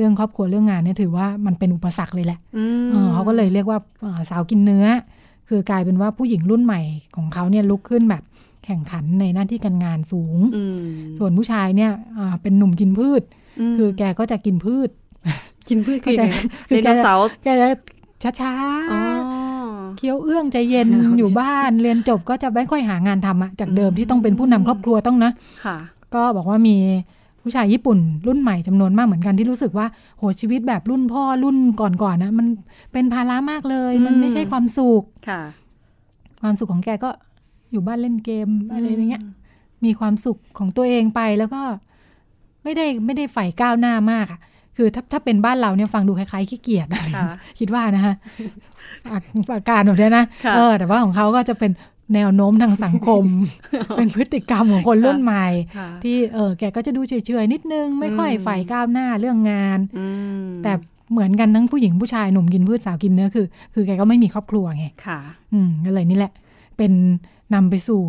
[0.00, 4.86] เรื่องครอบครัวเรื่องงานเนี่ยถือว่ามันเป็นอุปสรรคเลยแหละอืมเออเขาก็เลยเรียกว่าเอ่อสาวกินเนื้อ
[5.48, 6.80] คือกลายเป็นว่าผู้หญิงรุ่นใหม่
[7.16, 8.22] ของเขาเนี่ยลุกขึ้นแบบ
[8.64, 10.78] แข่งขันในหน้าที่การงานสูงอืม
[11.18, 13.22] ส่วนผู้ชายเนี่ยอ่าเป็นหนุ่มกินพืช
[13.72, 14.90] มคือแกก็จะกินพืช
[15.68, 16.36] กินพืชคือเข้าใจไง
[16.68, 17.48] คือไดแกโนเสาร์แก
[18.22, 18.54] จะช้า
[18.92, 25.30] อ๋อๆเคี้ยวเอื้องใจเย็นอยู่บ้านเรียนจบก็จะไม่ค่อยหางานทำอะจากเดิมที่ต้องเป็นผู้นำครอบครัวต้องนะ
[25.64, 25.76] ค่ะ
[26.14, 26.76] ก็บอกว่ามี
[27.42, 29.86] ผู้ชายญี่ปุ่นรุ่นใหม่จำนวนมากเหมือนกันที่รู้สึกว่า
[30.18, 32.46] โหชีวิตแบบรุ่นพ่อรุ่นก่อนๆนะมัน
[32.92, 35.40] เป็นภาระมากเลย มันไม่ใช่ความสุขค่ะ
[36.42, 37.10] ความสุขของแกก็
[37.72, 39.22] อยู่บ้านเล่นเกมอะไรอย่างเงี้ย
[39.84, 41.62] มีความสุขของตัวเองไปแล้วก็
[42.64, 44.40] ไม่ได้ไม่ได้ใฝ่ก้าวหน้ามากอะ
[44.76, 48.14] คือถ้าถ้าเป็นบ้านเราเนี่ยฟังดูคล้ายๆขี้เกียจอะไรค่ะคิดว่านะคะ
[49.10, 49.18] อา
[49.56, 51.70] อาการแบบเนี้ยนะค่ะเออแต่ว่าของเขาก็จะเป็น
[52.14, 53.24] แนวโน้มทางสังคม
[53.96, 55.46] เป็นพฤติกรรมของคนรุ่นใหม่
[55.76, 60.06] ค่ะที่เออแกก็จะดูเฉยๆนิดนึง ไม่ค่อยอืมใฝ่ก้าวหน้าเรื่องงานอื
[60.40, 60.72] มแต่
[61.12, 65.18] เหมือนกันทั้งผู้หญิงผู้ชายหนุ่มกินพืชสาวกินเนื้อคือ คือแกก็ไม่มีครอบครัวไงค่ะ
[65.52, 66.32] อืมก็เลยนี่แหละ
[66.76, 66.92] เป็น
[67.54, 68.00] นำไปสู่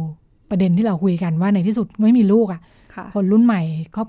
[0.50, 2.62] ประเด็นที่เราคุยกันว่าในที่สุดไม่มีลูกอะ่ะ
[2.96, 3.62] ค่ะ คนรุ่นใหม่
[3.94, 4.04] เขา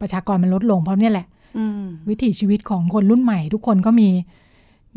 [0.00, 1.26] ประชากรมันลดลงเพราะเนี่ยแหละ
[1.58, 4.08] อืมวิถีชีวิตของคนรุ่นใหม่ ทุกคนก็มี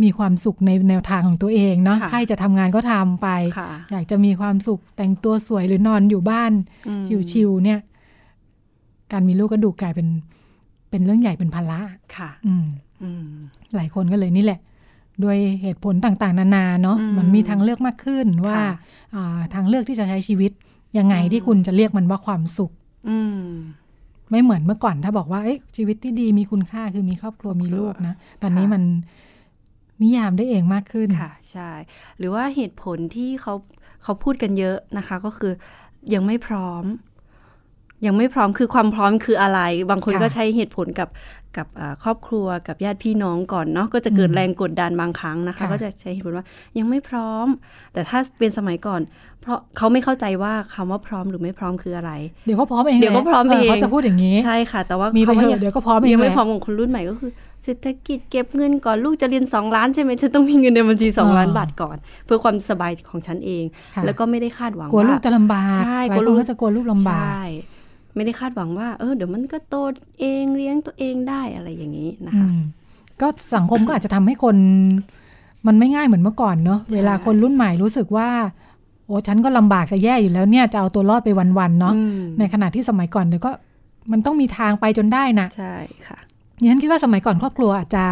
[0.03, 3.27] มีความสุขในแนวทางของตัวเองเนาะค่ะใครจะทำงานก็ทำไป
[3.58, 6.51] ค่ะอยากจะมีความสุขแต่งตัวสวยหรือนอนอยู่บ้าน
[6.88, 7.79] อืมชิวๆเนี่ย
[9.12, 10.08] การมีลูกก็ดูกลายเป็น
[10.89, 11.79] เป็นเรื่องใหญ่เป็นภาระ
[12.17, 12.65] ค่ะ อืม
[13.03, 13.25] อืม
[13.75, 14.60] หลายคนก็เลยนี่แหละ
[15.23, 18.71] ด้วยเหตุผลต่างๆ นานาเนาะอืมมันมีทางเลือกมากขึ้นว่าค่ะ
[19.15, 20.51] อ่าทางเลือกที่จะใช้ชีวิต
[20.97, 22.71] ยังไงอืมที่คุณจะเรียกมันว่าความสุข
[23.10, 23.41] อืม
[24.29, 28.84] ไม่เหมือนเมื่อก่อนถ้าบอกว่าเอ้ยชีวิตที่ดีมีคุณค่าคือมีครอบครัวมีลูกนะตอนนี้ค่ะมัน
[30.01, 31.71] นิยามได้เองมากขึ้นค่ะใช่
[32.17, 33.53] หรือว่าเหตุผลที่เขา
[34.03, 35.53] เขาพูดกันเยอะนะคะ ก็คือ
[36.13, 36.84] ยังไม่พร้อม
[38.06, 41.10] ยังไม่พร้อมคือความพร้อมคืออะไร บางคนค่ะก็ใช้เหตุผลกับ
[41.57, 46.45] กับอ่าครอบครัวกับญาติพี่น้องก่อนเนาะก็จะเกิดอืมแรงกดดันบางครั้งนะคะค่ะก็จะใช้เหตุผลว่า
[46.77, 47.47] ยังไม่พร้อม
[47.93, 49.01] แต่ถ้าเป็นสมัยก่อน
[49.41, 52.11] เพราะเขาไม่เข้าใจว่าคำว่าพร้อมหรือไม่พร้อมคืออะไร
[52.45, 57.31] เดี๋ยวก็พร้อมเองเดี๋ยวก็พร้อมแหละเองเขาจะพูดอย่างนี้ใช่ค่ะ แต่ว่ามีไปคำเถว่าอะเดี๋ยวก็พร้อมเองยังไม่แหละพร้อมของคนรุ่นใหม่ก็คือ
[57.63, 63.63] เศรษฐกิจเก็บเงินก่อนลูกจะเรียน 2 ล้านใช่ไหมฉันต้องมีเงินในบัญชี 2 ล้านบาทก่อน เพื่อความสบายของฉันเอง
[63.95, 67.41] ค่ะแล้วก็ไม่ได้คาดหวังกลัวว่าลูกจะลำบากใช่หลายกลัวคลูนกก็จะกลัวลูกลำบากใช่
[68.15, 69.76] ไม่ได้คาดหวังว่า เออเดี๋ยวมันก็โต
[70.19, 72.60] เองเลี้ยงตัวเองได้อะไรอย่างนี้นะอืคะม
[73.21, 74.56] ก็สังคมก็อาจจะทำให้คน
[75.67, 78.30] มันไม่ง่ายเหมือนเมื่อก่อนเนอะใช่เวลาคนรุ่นใหม่รู้สึกว่า
[79.06, 83.52] โอ้ฉันก็ลำบากจะแย่อยู่แล้วเนี่ยจะเอาตัวรอดไปวันๆเนาะอืมในขณะที่สมัยก่อนเดี๋ยวก็
[84.12, 85.76] มันต้องมีทางไปจนได้นะใช่
[86.08, 86.17] ค่ะ
[86.62, 88.06] ดิฉันคิดว่าสมัยก่อนครอบครัวอาจจะ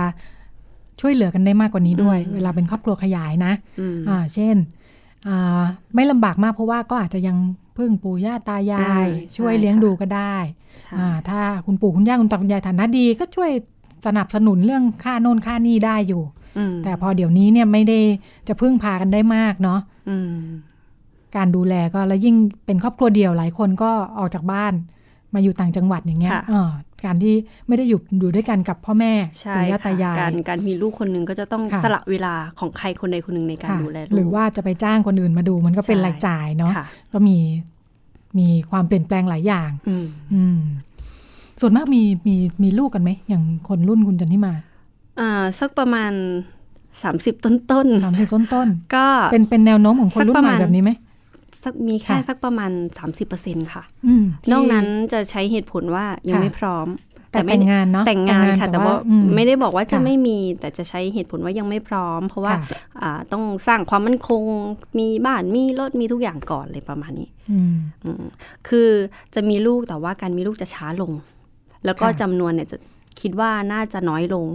[1.01, 4.55] ช่วยเหลือกันได้มากกว่านี้ด้วยอืมเวลาเป็นครอบครัวขยายนะอืมอ่า เช่น
[5.27, 5.61] อ่า
[5.95, 7.37] ไม่ลำบากมากเพราะว่าก็อาจจะยัง
[7.81, 10.35] พึ่งปู่ย่าตายายอ่าช่วยใช่เลี้ยงค่ะดูก็ได้
[10.79, 13.51] ใช่อ่าถ้าคุณปู่คุณย่าคุณตาคุณยายฐานะดีก็ช่วย
[14.05, 16.23] สนับสนุนเรื่องค่าโน่นค่านี่ได้อยู่
[16.57, 17.99] อืมแต่พอเดี๋ยวนี้เนี่ยไม่ได้
[18.47, 20.33] จะพึ่งพากันได้มากเนาะอืม
[21.35, 24.73] การดูแลก็แล้วยิ่งเป็นครอบครัวเดียวหลายคนก็ออกจากบ้าน
[25.33, 26.69] มาอยู่ต่างจังหวัดอย่างเงี้ยค่ะเออ
[27.05, 27.35] การที่
[27.67, 37.37] ไม่ได้อยู่อยู่ด้วยกันกับพ่อแม่ใช่ปู่ย่าค่ะตายายการการมีลูกคนหนึ่งก็จะต้องค่ะสละเวลาของใครคนใดคนหนึ่งในการค่ะดูแลลูกหรือว่าจะไปจ้างคนอื่นมาดูมันก็เป็นใช่รายจ่ายเนาะค่ะก็มี
[38.37, 40.59] มีความเปลี่ยนแปลงหลายอย่างอืมอืม
[41.61, 44.53] ส่วนมากมีมีมีลูกกันไหม อย่างคนรุ่นคุณจันทิมา
[45.19, 46.11] อ่า สักประมาณ
[47.01, 51.10] 30ต้นต้นๆสามสิบต้นต้นก็ๆเป็นเป็นแนวโน้มของคนสักรุ่นประใหม่มาณแบบนี้ไหมสัก
[51.87, 52.71] มีแค่ค่ะสักประมาณ
[53.21, 56.87] 30%ค่ะอืมที่นอกนั้นจะใช้เหตุผลว่ายังค่ะไม่พร้อม
[57.31, 64.43] แต่ไม่แต่งงานเนาะแต่งงานค่ะ แต่ว่าอืมไม่ได้บอกว่าจะค่ะไม่มี แต่จะใช้เหตุผลว่ายังไม่พร้อม เพราะว่าค่ะอ่าต้องสร้างความมั่นคง
[64.99, 68.23] มีบ้านมีรถมีทุกอย่างก่อนเลยประมาณนี้อืมอืม
[68.67, 68.89] คือ
[69.35, 71.11] จะมีลูกแต่ว่าการมีลูกจะช้าลง
[71.85, 72.77] แล้วก็ค่ะจำนวนเนี่ยจะ
[73.21, 74.47] คิดว่าน่าจะน้อยลง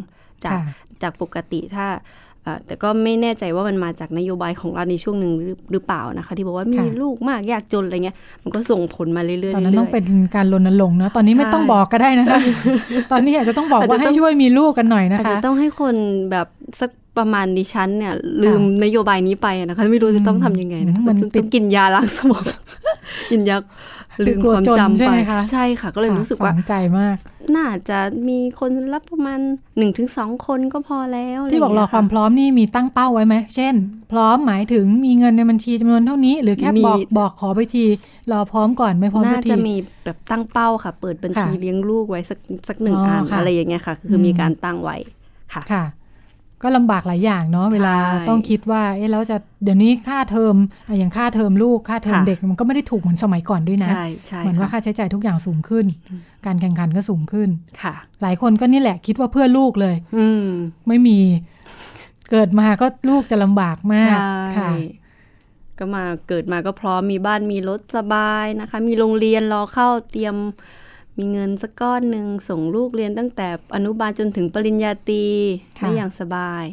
[0.45, 0.63] จากค่ะ
[1.03, 2.26] จากปกติถ้าเอ่อ
[2.67, 10.05] แต่ก็ไม่แน่ใจว่ามันมาจากนโยบายของรัฐในช่วงหนึ่งหรือหรือเปล่านะคะ ที่บอกว่ามีค่ะลูกมากยากจนอะไรเงี้ยมันก็ส่งผลมาเรื่อยๆเรื่ตอนนั้นต้อองยเป็น
[10.35, 12.39] การรณรงค์นะตอนนี้ไม่ใช่ต้องบอกก็ได้นะคะ
[13.13, 15.95] ตอนนี้อาจจะต้องบอกอาจว่าจะให้ต้องช่วยมีลูกกันหน่อยๆนะอาจคะจะต้องให้คน
[16.31, 16.47] แบบ
[16.81, 22.45] สักประมาณดิฉันเนี่ย ลืมนโยบายนี้ไปนะคะ ไม่รู้จะต้องทำยังไงนะคะมันต้องติดต้องกินยาล้างสมอง
[23.31, 23.57] กินยา
[24.27, 27.17] ลืมกลัวความจนจำใช่ไปไหมคะใช่ค่ะ ก็เลยรู้สึกว่าฝังใจมาก
[27.57, 27.99] น่าจะ
[28.29, 29.39] มีคนรับประมาณ
[29.79, 33.75] หนึ่งถึงสองคนก็พอแล้วะไที่บอกรอเงี้ยความพร้อมนี่มีตั้งเป้าไว้ไหม เช่น
[34.13, 37.85] พร้อมหมายถึงมีเงินในบัญชีจำนวนเท่านี้ หรือแค่มีบอกบอกขอไปที
[38.33, 39.75] รอพร้อมก่อนไม่พร้อมสัน่ากทีจะมี
[40.05, 44.97] แบบตั้งเป้าค่ะ เปิดบัญชีค่ะเลี้ยงลูกไว้สักสักหนึ่งอ๋ออันค่ะอะไรอย่างเงี้ยค่ะ คืออมมีการตั้งไว้
[45.53, 45.85] ค่ะค่ะ
[46.63, 50.57] ก็ลำบากหลายอย่างเนาะเวลาใช่ต้องคิดว่าเอ๊ะแล้วจะเดี๋ยวนี้ค่าเทอม
[50.89, 55.85] อะอย่างค่าเทอมลูกค่าเทอมค่ะเด็กมันก็ไม่ได้ถูกเหมือนสมัยก่อนด้วยนะใช่ใช่เหมือนว่าค่ะค่าใช้จ่ายทุกอย่างสูงขึ้น
[56.47, 57.49] การแข่งขันก็สูงขึ้น
[57.83, 60.47] ค่ะ หลายคนก็นี่แหละคิดว่าเพื่อลูกเลย อืม
[60.89, 61.19] ไม่มี
[62.31, 64.71] เกิดมาก็ลูกจะลำบากมากใช่ค่ะ
[65.79, 70.37] ก็มาเกิดมาก็พร้อมมีบ้านมีรถสบายนะคะ มีโรงเรียนรอเข้าเตรียม
[71.19, 75.25] มีเงินสักก้อนหนึ่งส่งลูกเรียนตั้งแต่อนุบาลจนถึงปริญญาตรี
[75.79, 76.65] ค่ะได้อย่างสบาย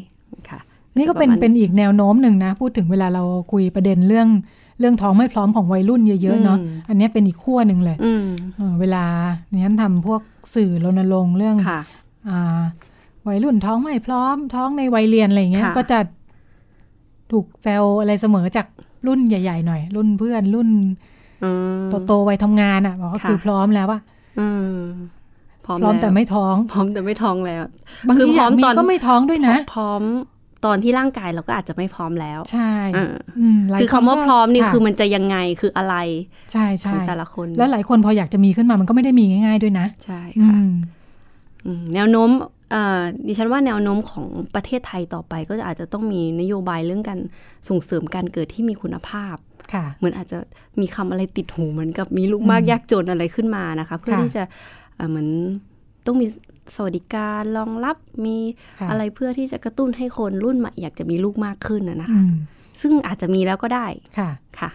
[0.49, 0.59] ค่ะ
[0.97, 4.27] นี่ก็เป็นประมาณเป็นอีกแนวโน้มหนึ่งนะ พูดถึงเวลาเราคุยประเด็นเรื่อง
[4.79, 8.25] เรื่องท้องไม่พร้อมของวัยรุ่นเยอะๆเนาะอืมอันเนี้ยเป็นอีกขั้วหนึ่งเลยอืม
[8.55, 9.05] เออเวลา
[9.49, 10.21] เนี่ยทำพวก
[10.55, 11.81] สื่อรณรงค์เรื่องค่ะ
[12.29, 12.61] อ่า
[13.27, 15.99] วัยรุ่นท้องไม่พร้อม ท้องในวัยเรียนอะไรเงี้ยค่ะก็จะ
[17.31, 18.67] ถูกแซวอะไรเสมอจาก
[19.07, 20.69] รุ่นใหญ่ ๆ หน่อย รุ่นเพื่อนรุ่น
[21.43, 21.51] อื
[21.83, 23.99] มโตๆวัยทำงานอะบอกว่าค่ะคือพร้อมแล้วว่า
[24.39, 24.77] อืม
[25.65, 27.63] พร้อมพร้อมล้วแต่ไม่ท้อง พร้อมแต่ไม่ท้องแล้ว
[28.07, 30.03] บางคือทีพร้อมยากตอนก็ไม่ท้องด้วยนะ พร้อม
[30.65, 35.95] ตอนที่ร่างกายเราก็อาจจะไม่พร้อมแล้ว ใช่อ่าอืมหลยคือคำว่าก็พร้อมนี่ะคือมันจะยังไงคืออะไร
[36.51, 40.71] ใช่ขใช่องแต่ละคน แล้วหลายคนพออยากจะมีขึ้นมามันก็ไม่ได้มีง่าย ๆด้วยนะ ใช่อืค่ะม
[41.65, 42.62] อืมแนวโน้มเอ่อ
[43.27, 47.19] ดิฉันว่าแนวโน้มของประเทศไทยต่อไปก็อาจจะต้องมีนโยบายเรื่องการ
[47.69, 49.35] ส่งเสริมการเกิดที่มีคุณภาพ
[49.73, 50.37] ค่ะเหมือนอาจจะ
[50.79, 54.43] มีคำอะไรติดหูเหมือนกับมีลูกมากอืมยากจนอะไรขึ้นมานะคะ เพื่อค่ะที่จะ
[54.95, 55.27] เอ่อเหมือน
[56.05, 56.25] ต้องมี
[56.75, 58.37] สวัสดิการรองรับมี
[58.79, 62.33] ค่ะอะไรเพื่อที่จะกระตุ้นให้คนรุ่นใหม่อยากจะมีลูกมากขึ้นนะนะอืคะม
[62.81, 64.69] ซึ่งอาจจะมีแล้วก็ได้ค่ะค่ะ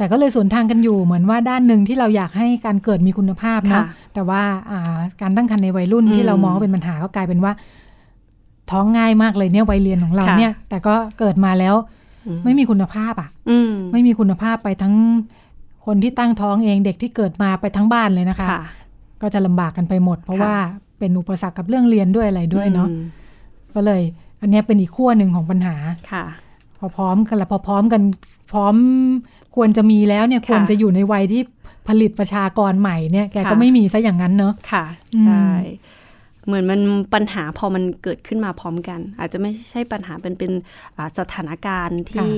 [0.00, 7.52] แต่ก็เลยสวนทางกันอยู่เหมือนว่าด้านหนึ่งที่เราอยากให้การเกิดมีคุณภาพเนาะค่ะแต่ว่าอ่าการตั้งครรภ์ในวัยรุ่นอืมที่เรามองว่าเป็นปัญหาก็กลายเป็นว่า
[8.70, 11.74] ท้องง่ายมากเลยเนี่ยวัยเรียนของเราค่ะเนี่ย แต่ก็เกิดมาแล้ว
[12.26, 14.94] อืมไม่มีคุณภาพอะอืมไม่มีคุณภาพไปทั้ง
[15.86, 18.62] คนที่ตั้งท้องเองเด็กที่เกิดมาไปทั้งบ้านเลยนะคะค่ะ
[19.22, 20.56] ก็จะลำบากกันไปหมด เพราะค่ะว่า
[20.98, 23.02] เป็นอุปสรรคกับเรื่องเรียนด้วยอะไรด้วยเนาะอืม
[23.74, 24.02] ก็เลย
[24.40, 25.76] อันเนี้ยเป็นอีกขั้วหนึ่งของปัญหา
[26.12, 26.24] ค่ะ
[26.80, 28.02] พอพร้อมกันแล้วพอพร้อมกัน
[28.52, 28.74] พร้อม
[29.56, 31.42] ควรจะมีแล้วเนี่ยค่ะควรจะอยู่ในวัยที่
[31.88, 35.46] ผลิตประชากรใหม่เนี่ยแกก็ค่ะไม่มีซะอย่างนั้นเนอะค่ะอืมใช่
[36.46, 36.80] เหมือนมัน
[37.14, 40.52] ปัญหาพอมันเกิดขึ้นมาพร้อมกัน อาจจะไม่ใช่ปัญหาเป็นเป็น
[40.96, 42.30] อ่าสถานการณ์ที่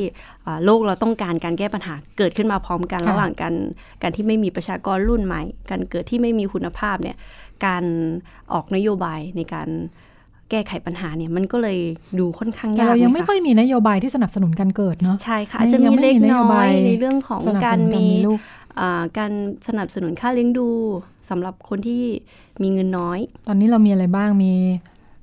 [0.47, 3.55] อ่าโลกเราต้องการการแก้ปัญหาเกิดขึ้นมาพร้อมกันค่ะระหว่างการ
[4.03, 7.17] การที่ไม่มีประชากรรุ่นใหม่ การเกิดที่ไม่มีคุณภาพเนี่ย
[7.67, 7.85] การ
[8.53, 9.69] ออกนโยบายในการ
[10.53, 11.79] แก้ไขปัญหาเนี่ยมันก็เลย
[12.19, 18.39] ดูค่อนข้างแต่ยากเรายังไม่หค่อยมีนโยบายที่สนับสนุนการเกิดเนาะใช่ค่ะไม่อาจจะยัมีงไม่เล็กมีนโยน้บาอยยในเรื่องของสนับสการนุนการมีมีลูก
[18.81, 19.33] อ่าการ
[19.69, 20.69] สนับสนุนค่าเลี้ยงดู
[21.31, 22.03] สำหรับคนที่
[22.63, 24.53] มีเงินน้อย ตอนนี้เรามีอะไรบ้างมี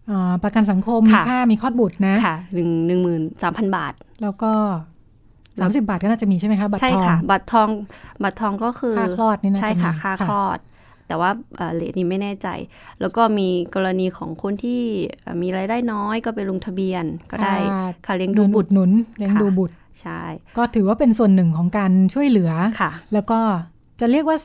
[0.10, 4.52] อ่าประกันสังคมมีค่ะค่ามีคลอดบุตรนะค่ะหนึ่งหนึ่งหมื่นสามพันบาท แล้วก็
[5.60, 7.70] สามสิบาทก็น่าจะมีใช่ไหมคะบัตรใช่ทองค่ะ บัตรทอง
[8.24, 10.60] บัตรทองก็คือค่าคลอดนี่น่าจะใช่ค่ะมีค่าค่ะคลอด
[11.10, 12.48] แต่ว่าเอ่อเลทนี้ไม่แน่ใจ
[13.02, 14.82] แล้วก็มีกรณีของคนที่
[15.22, 20.22] เอ่อมีรายได้น้อยก็ไปลงทะเบียนก็ได้ค่าค่าเลี้ยงดูบุตรหนุนเลี้ยงดูบุตรใช่
[20.58, 23.40] ก็ถือว่าเป็นส่วนหนึ่งของการช่วยเหลือค่ะ แล้วก็
[24.00, 24.38] จะเรียกว่า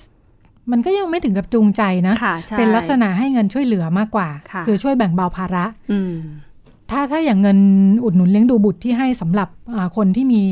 [0.73, 6.15] มันก็ยังไม่ถึงกับจูงใจนะค่ะใช่เป็นลักษณะให้เงินช่วยเหลือมากกว่าค่ะอช่วยแบ่งเบาภาระอืม
[6.91, 7.59] ถ้าถ้าอย่างเงิน
[8.05, 10.43] อุดหนุนเลี้ยงดูบุตรที่ให้สำหรับอ่าคนที่มี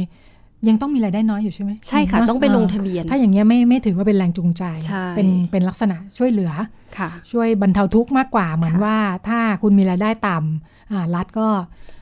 [0.69, 6.53] ยังต้องมีรายได้น้อยอยู่ใช่ไหมใช่ค่ะนต้องไปลงาทะเบียน ถ้าอย่างเงี้ยไม่ไม่ถือว่าเป็นแรงจูงใจใช่เป็นเป็นลักษณะช่วยเหลือ
[6.99, 8.99] ค่ะ ช่วยบรรเทาทุกข์มากกว่าเหมือนค่ะว่า
[9.29, 11.49] ถ้าคุณมีรายได้ต่ำอ่ารัฐก็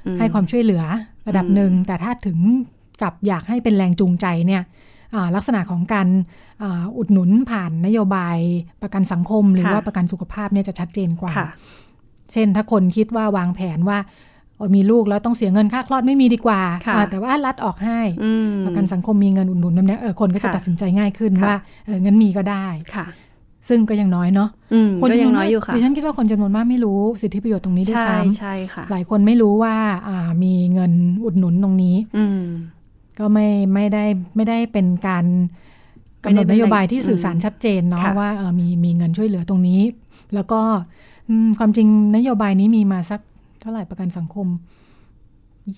[0.06, 0.82] อืมให้ความช่วยเหลือ
[1.28, 2.38] ระดับอืมหนึ่ง แต่ถ้าถึง
[3.02, 4.62] กับอยากให้เป็นแรงจูงใจเนี่ย
[5.14, 6.08] อ่าลักษณะของการ
[6.62, 8.38] อ่าอุดหนุนผ่านนโยบาย
[8.82, 11.48] ประกันสังคม หรือค่ะว่าประกันสุขภาพเนี่ยจะชัดเจนกว่าค่ะ
[12.32, 14.29] เช่นถ้าคนคิดว่าวางแผนว่าเออ
[14.76, 23.06] มีลูกแล้วต้องเสียเงินค่าคลอดไม่มีดีกว่าค่ะอ่าแต่ว่ารัฐออกให้อืมประกันสังคมมีเงินอุดหนุนแบบเนี้ยเออคนก็จะค่ะตัดสินใจง่ายขึ้นค่ะว่าเอองั้นมีก็ได้ค่ะ
[23.68, 29.74] ซึ่งก็ยังน้อยเนาะอืมคนก็จำนยัวงนน้มาอกยอยู่ค่ะดิฉันคิดว่าคนจำนวนมากไม่รู้สิทธิประโยชน์ตรงนี้ด้วยใช่ซ้ใช่ค่ะำหลายคนไม่รู้ว่า
[30.08, 30.92] อ่ามีเงิน
[31.24, 32.42] อุดหนุนตรงนี้ อืม
[33.18, 34.04] ก็ไม่ไม่ได้
[34.36, 35.24] ไม่ได้เป็นการ
[36.20, 39.80] ไม่กำหนได้ดเป็นนโยบายแหล่งที่สื่อสารอืมชัดเจนเนาะค่ะว่าเออมีมีเงินช่วยเหลือตรงนี้
[40.34, 40.60] แล้วก็
[41.28, 43.20] อืมความจริงนโยบายนี้มีมาสัก
[43.60, 44.46] เท่าไหร่ประกันสังคม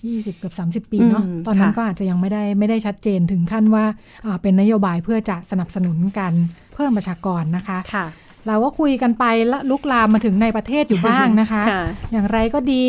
[0.03, 3.85] ยี่สิบกับสามสิบปีเนาะอืมตอนนั้นค่ะก็อาจจะยังไม่ได้ไม่ได้ชัดเจนถึงขั้นว่า
[4.25, 6.33] อ่าเป็นนโยบายเพื่อจะสนับสนุนการ
[6.73, 8.05] เพิ่มประชากรนะคะค่ะ
[8.47, 12.85] เราก็คุยกันไปและลุกลามมาถึงในประเทศอยู่บ้างนะคะค่ะอย่างไรก็ดี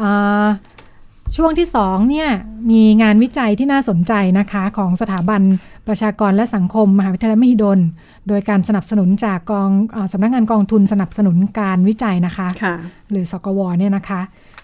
[0.00, 0.46] อ่า
[1.36, 2.28] ช่วงที่สองเนี่ย
[2.70, 5.42] มีงานวิจัยที่น่าสนใจนะคะของสถาบัน
[5.88, 7.80] ประชากรและสังคม มหาวิทยาลัยมหิดล
[8.28, 12.74] โดยการสนับสนุนจากกองอาสำนักงานกองทุนสนับสนุนการวิจัยนะคะค่ะ
[13.10, 14.20] หรือสกวเนี่ยนะคะ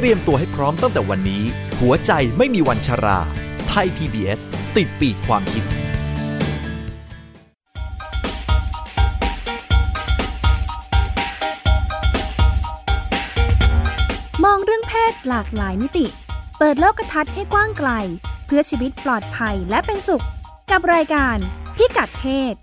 [0.00, 1.44] เตรียมตัวให้พร้อมตั้งแต่วันนี้
[1.80, 3.18] หัวใจไม่มีวันชรา
[3.68, 4.40] ไทย PBS
[4.76, 5.64] ติดปีกความคิด
[14.44, 16.06] มองเรื่องเพศหลากหลายมิติ
[16.58, 17.90] เปิดโลกทัศน์ให้กว้างไกล
[18.46, 20.24] เพื่อชีวิตปลอดภัยและเป็นสุข
[20.70, 21.36] กับรายการ
[21.76, 22.54] พิกัดเพศ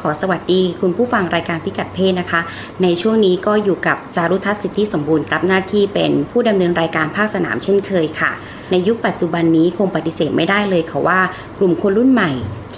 [0.00, 2.40] ขอสวัสดีคุณผู้ฟังรายการพิกัดเพศนะคะ
[2.82, 8.32] ในช่วงนี้ก็อยู่กับจารุทัศน์สิทธิสมบูรณ์รับหน้าที่เป็นผู้ดำเนินรายการภาคสนามเช่นเคยค่ะ
[8.70, 11.20] ในยุคปัจจุบันนี้คงปฏิเสธไม่ได้เลยค่ะว่า
[11.58, 12.30] กลุ่มคนรุ่นใหม่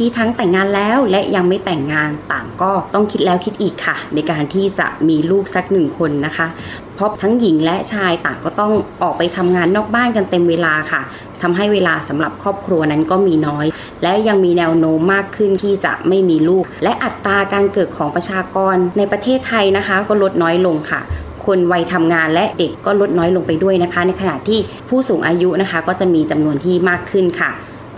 [0.02, 6.46] ที่ทั้งแต่งงานแล้วและยังไม่แต่งงานต่างก็ต้องคิดแล้วคิดอีกค่ะ ในการที่จะมีลูกสักหนึ่งคนนะคะ
[6.94, 11.02] เพราะทั้งหญิงและชายต่างก็ต้องออกไปทำงานนอกบ้านกันเต็มเวลาค่ะ
[11.42, 13.66] ทำให้เวลาสำหรับครอบครัวนั้นก็มีน้อย
[14.02, 21.00] และยังมีแนวโน้มมากขึ้นที่จะไม่มีลูก และอัตราการเกิดของประชากรในประเทศไทยนะคะ ก็ลดน้อยลงค่ะ
[21.46, 24.58] คนวัยทำงานและเด็กก็ลดน้อยลงไปด้วยนะคะ ในขณะที่
[24.88, 27.50] ผู้สูงอายุนะคะ ก็จะมีจำนวนที่มากขึ้นค่ะ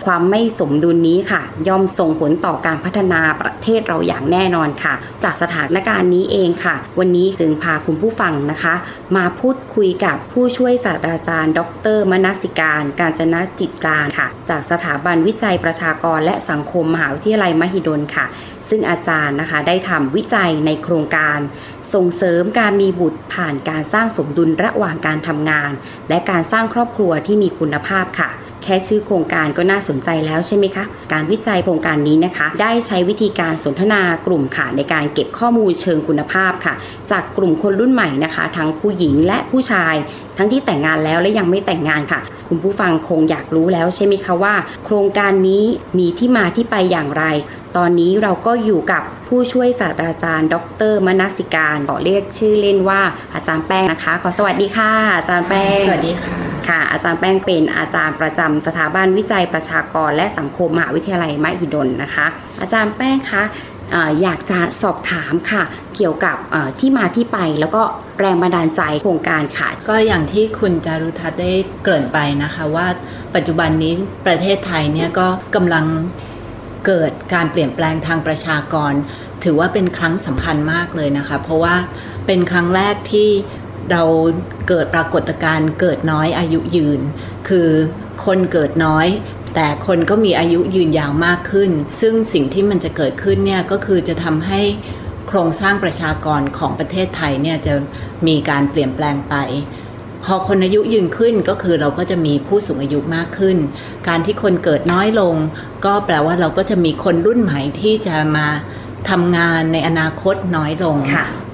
[0.05, 8.73] ความไม่สมดุลนี้ค่ะ ย่อมส่งผลต่อการพัฒนาประเทศเราอย่างแน่นอนค่ะ จากสถานการณ์นี้เองค่ะ วันนี้จึงพาคุณผู้ฟังนะคะ
[9.15, 11.59] มาพูดคุยกับผู้ช่วยศาสตราจารย์ ด
[11.95, 18.25] ร มนัสิการ การจนะจิตการค่ะ จากสถาบันวิจัยประชากรและสังคมมหาวิทยาลัยมหิดลค่ะ
[18.69, 21.39] ซึ่งอาจารย์นะคะได้ทำวิจัยในโครงการ
[21.93, 25.71] ส่งเสริมการมีบุตรผ่านการสร้างสมดุลระหว่างการทำงาน
[26.09, 28.29] และการสร้างครอบครัวที่มีคุณภาพค่ะ
[28.63, 36.73] แค่ชื่อโครงการก็น่าสนใจแล้วใช่ไหมคะ การวิจัยโครงการนี้นะคะ ได้ใช้วิธีการสนทนากลุ่มค่ะในการเก็บข้อมูลเชิงคุณภาพค่ะ
[37.11, 39.95] จากกลุ่มคนรุ่นใหม่นะคะ ทั้งผู้หญิงและผู้ชาย
[40.37, 45.63] ทั้งที่แต่งงานแล้วและยังไม่แต่งงานค่ะ คุณผู้ฟังคงอยากรู้แล้วใช่ไหมคะว่า โครงการนี้
[45.97, 47.25] มีที่มาที่ไปอย่างไร
[47.77, 50.55] ตอนนี้เราก็อยู่กับผู้ช่วยศาสตราจารย์ ด
[50.91, 53.01] รมนัสิการขอเรียกชื่อเล่นว่า
[53.33, 62.25] อาจารย์แป้งนะคะ ขอสวัสดีค่ะ อาจารย์แป้ง สวัสดีค่ะ ค่ะ อาจารย์แป้งเป็นอาจารย์ประจำสถาบันวิจัยประชากรและสังคมมหาวิทยาลัยมหิดลนะคะ
[62.61, 63.43] อาจารย์แป้งคะ
[64.21, 65.63] อยากจะสอบถามค่ะ
[65.95, 66.37] เกี่ยวกับ
[66.79, 67.81] ที่มาที่ไปแล้วก็
[68.19, 71.51] แรงบันดาลใจโครงการค่ะ ก็อย่างที่คุณจารุทัศน์ได้
[71.83, 72.87] เกริ่นไปนะคะว่า
[73.35, 73.93] ปัจจุบันนี้
[74.25, 75.85] ประเทศไทยเนี่ยก็กำลัง
[76.85, 78.93] เกิดการเปลี่ยนแปลงทางประชากร
[79.43, 81.75] ถือว่าเป็นครั้งสำคัญมากเลยนะคะ เพราะว่า
[82.27, 83.29] เป็นครั้งแรกที่
[83.91, 84.03] เรา
[84.67, 87.01] เกิดปรากฏการณ์เกิดน้อยอายุยืน
[87.47, 87.69] คือ
[88.25, 89.07] คนเกิดน้อย
[89.55, 94.61] แต่คนก็มีอายุยืนยาวมากขึ้น ซึ่งสิ่งที่มันจะเกิดขึ้นเนี่ยก็คือจะทำให้
[95.27, 97.73] โครงสร้างประชากรของประเทศไทยเนี่ยจะ
[98.27, 99.35] มีการเปลี่ยนแปลงไป
[100.23, 103.57] พอคนอายุยืนขึ้นก็คือเราก็จะมีผู้สูงอายุมากขึ้น
[104.07, 105.35] การที่คนเกิดน้อยลง
[105.85, 108.47] ก็แปลว่าเราก็จะมีคนรุ่นใหม่ที่จะมา
[109.09, 110.97] ทำงานในอนาคตน้อยลง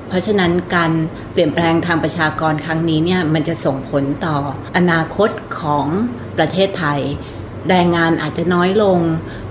[0.09, 0.91] เพราะฉะนั้นการ
[1.31, 4.37] เปลี่ยนแปลงทางประชากรครั้งนี้เนี่ยมันจะส่งผลต่อ
[4.77, 5.29] อนาคต
[5.59, 5.85] ของ
[6.37, 6.99] ประเทศไทย
[7.69, 8.99] แรงงานอาจจะน้อยลง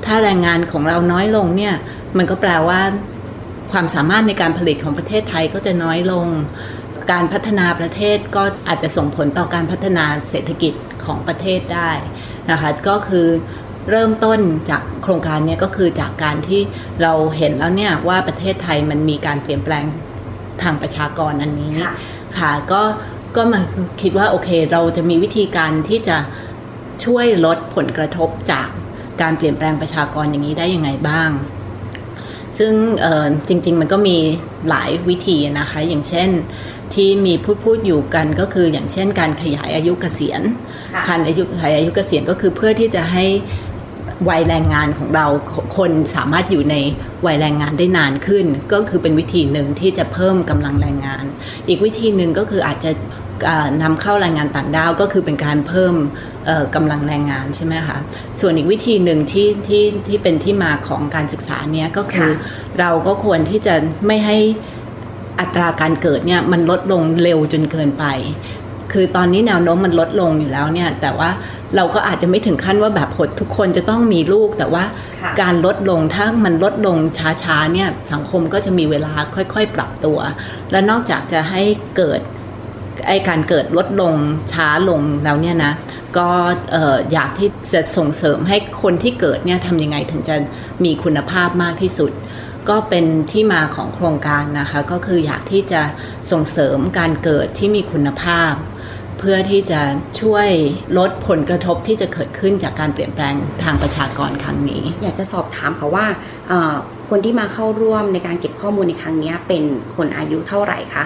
[0.05, 1.75] ถ้าแรงงานของเราน้อยลงเนี่ย
[2.17, 2.81] มันก็แปลว่า
[3.73, 6.27] ความสามารถในการผลิตของประเทศไทยก็จะน้อยลง
[7.13, 11.91] การพัฒนาประเทศก็อาจจะส่งผลต่อการพัฒนาเศรษฐกิจของประเทศได้
[12.51, 13.27] นะคะก็คือ
[13.91, 14.41] เริ่มต้น
[14.71, 16.61] จากโครงการนี้ก็คือจากการที่
[17.03, 19.85] เราเห็นแล้วเนี่ยว่าประเทศไทยมันมีการเปลี่ยนแปลง
[20.63, 21.75] ทางประชากรอันนี้
[22.39, 22.83] ค่ะก็
[23.37, 23.61] ก็มา
[24.03, 26.17] คิดว่าโอเค เราจะมีวิธีการที่จะ
[27.05, 28.69] ช่วยลดผลกระทบจาก
[29.23, 31.31] การเปลี่ยนแปลงประชากรอย่างนี้ได้ยังไงบ้าง
[32.59, 32.73] ซึ่ง
[33.49, 34.17] จริง ๆ มันก็มี
[34.69, 36.31] หลายวิธีนะคะ อย่างเช่น
[36.95, 40.43] ที่มีพูดพูดอยู่กันก็คืออย่างเช่น การขยายอายุเกษียณ
[41.09, 43.27] การอายุขยายอายุเกษียณก็คือเพื่อที่จะให้
[44.29, 45.27] วัยแรงงานของเรา
[45.77, 46.77] คนสามารถอยู่ใน
[47.27, 51.25] วัยแรงงานได้นานขึ้น ก็คือเป็นวิธีหนึ่งที่จะเพิ่มกำลังแรงงาน
[51.69, 52.91] อีกวิธีหนึ่งก็คืออาจจะ
[53.83, 55.95] นำเข้าแรงงานต่างด้าวก็คือเป็นการเพิ่ม
[56.75, 57.99] กำลังแรงงานใช่ไหมคะ
[58.41, 62.31] ส่วนอีกวิธีหนึ่งที่ที่ที่เป็นที่มาของการศึกษาเนี้ยก็คือ
[62.79, 63.75] เราก็ควรที่จะ
[64.07, 64.39] ไม่ให้
[65.41, 68.05] อัตราการเกิดเนี่ยมันลดลงเร็วจนเกินไป
[68.93, 71.31] คือตอนนี้แนวโน้มมันลดลงอยู่แล้วเนี่ยแต่ว่า
[71.77, 74.85] เราก็อาจจะไม่ถึงขั้นว่าแบบหดทุกคนจะต้องมีลูก แต่ว่า
[75.41, 76.97] การลดลงถ้ามันลดลง
[77.43, 80.19] ช้าๆเนี่ยสังคมก็จะมีเวลาค่อยๆ ปรับตัว
[80.71, 81.63] และนอกจากจะให้
[81.97, 82.21] เกิด
[83.07, 84.15] ไอการเกิดลดลง
[84.53, 85.73] ช้าลงแล้วเนี่ยนะ
[86.19, 86.29] ก็
[87.13, 90.37] อยากที่จะส่งเสริมให้คนที่เกิดเนี่ยทำยังไงถึงจะ
[90.85, 92.13] มีคุณภาพมากที่สุด
[92.69, 95.83] ก็เป็นที่มาของโครงการนะคะ ก็คืออยากที่จะ
[96.31, 98.53] ส่งเสริมการเกิดที่มีคุณภาพ
[99.19, 99.81] เพื่อที่จะ
[100.21, 100.49] ช่วย
[100.99, 106.07] ลดผลกระทบที่จะเกิดขึ้นจากการเปลี่ยนแปลงทางประชากรครั้งนี้ อยากจะสอบถามค่ะว่า
[107.11, 109.63] คนที่มาเข้าร่วมในการเก็บข้อมูลในครั้งนี้เป็น
[109.97, 111.05] คนอายุเท่าไหร่คะ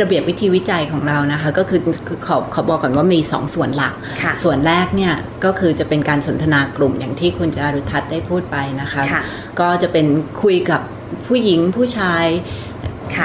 [0.00, 1.80] ระเบียบวิธีวิจัยของเรานะคะ ก็คือ
[2.26, 3.94] ขอขอบอกก่อนว่ามี 2 ส่วนหลัก
[4.42, 9.22] ส่วนแรกเนี่ยก็คือจะเป็นการสนทนากลุ่มอย่างที่คุณจารุทัศน์ได้พูดไปนะคะคะ
[9.60, 10.06] ก็จะเป็น
[10.42, 10.80] คุยกับ
[11.26, 12.24] ผู้หญิงผู้ชาย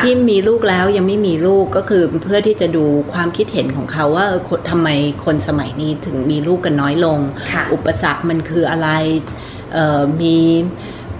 [0.01, 4.25] ที่มีลูกแล้วยังไม่มีลูกก็คือเพื่อที่จะดูความคิดเห็นของเขาว่า
[4.69, 4.89] ทำไม
[5.25, 7.19] คนสมัยนี้ถึงมีลูกกันน้อยลง
[7.73, 8.89] อุปสรรคมันคืออะไร
[10.21, 10.37] มี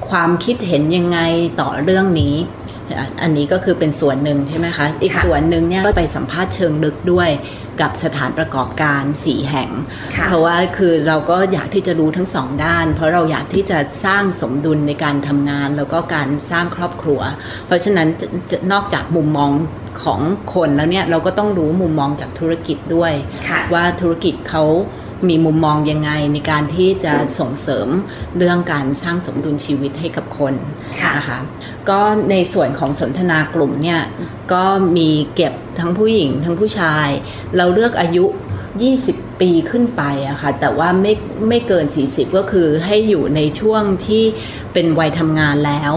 [0.09, 1.19] ความคิดเห็นยังไง
[1.61, 2.35] ต่อเรื่องนี้
[3.21, 7.29] อันนี้ก็คือเป็นส่วนหนึ่งใช่ไหมคะ อีกส่วนหนึ่งเนี่ยก็ไปสัมภาษณ์เชิงลึกด้วย
[7.81, 9.69] กับสถานประกอบการสีแห่ง
[10.27, 17.21] เพราะว่าคือเราก็อยากที่จะรู้ทั้งสองด้าน เพราะเราอยากที่จะสร้างสมดุลในการทำงาน แล้วก็การสร้างครอบครัว
[17.67, 18.07] เพราะฉะนั้น
[18.71, 19.51] นอกจากมุมมอง
[20.03, 20.21] ของ
[20.53, 23.13] คนแล้วเนี่ยเราก็ต้องรู้มุมมองจากธุรกิจด้วย
[23.73, 24.63] ว่าธุรกิจเขา
[25.29, 27.87] มีมุมมองยังไงในการที่จะส่งเสริม
[28.37, 30.53] เรื่องการสร้างสมดุลชีวิตให้กับคน
[31.17, 31.39] นะคะ
[31.89, 31.99] ก็
[32.31, 34.01] ในส่วนของสนทนากลุ่มเนี่ย
[34.53, 34.65] ก็
[34.97, 37.07] มีเก็บทั้งผู้หญิงทั้งผู้ชาย
[37.57, 38.25] เราเลือกอายุ
[38.83, 41.13] 20 ปีขึ้นไปอะคะ่ะแต่ว่าไม่
[41.49, 44.23] ไม่เกิน 40 ก็คือให้อยู่ในช่วงที่
[44.73, 45.93] เป็นวัยทำงานแล้ว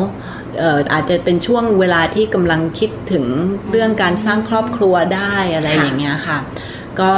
[0.93, 3.25] อาจจะเป็นช่วงเวลาที่กำลังคิดถึง
[3.71, 6.39] เรื่องการสร้างครอบครัวได้อะไรอย่างเงี้ยค่ะ
[7.01, 7.11] ก็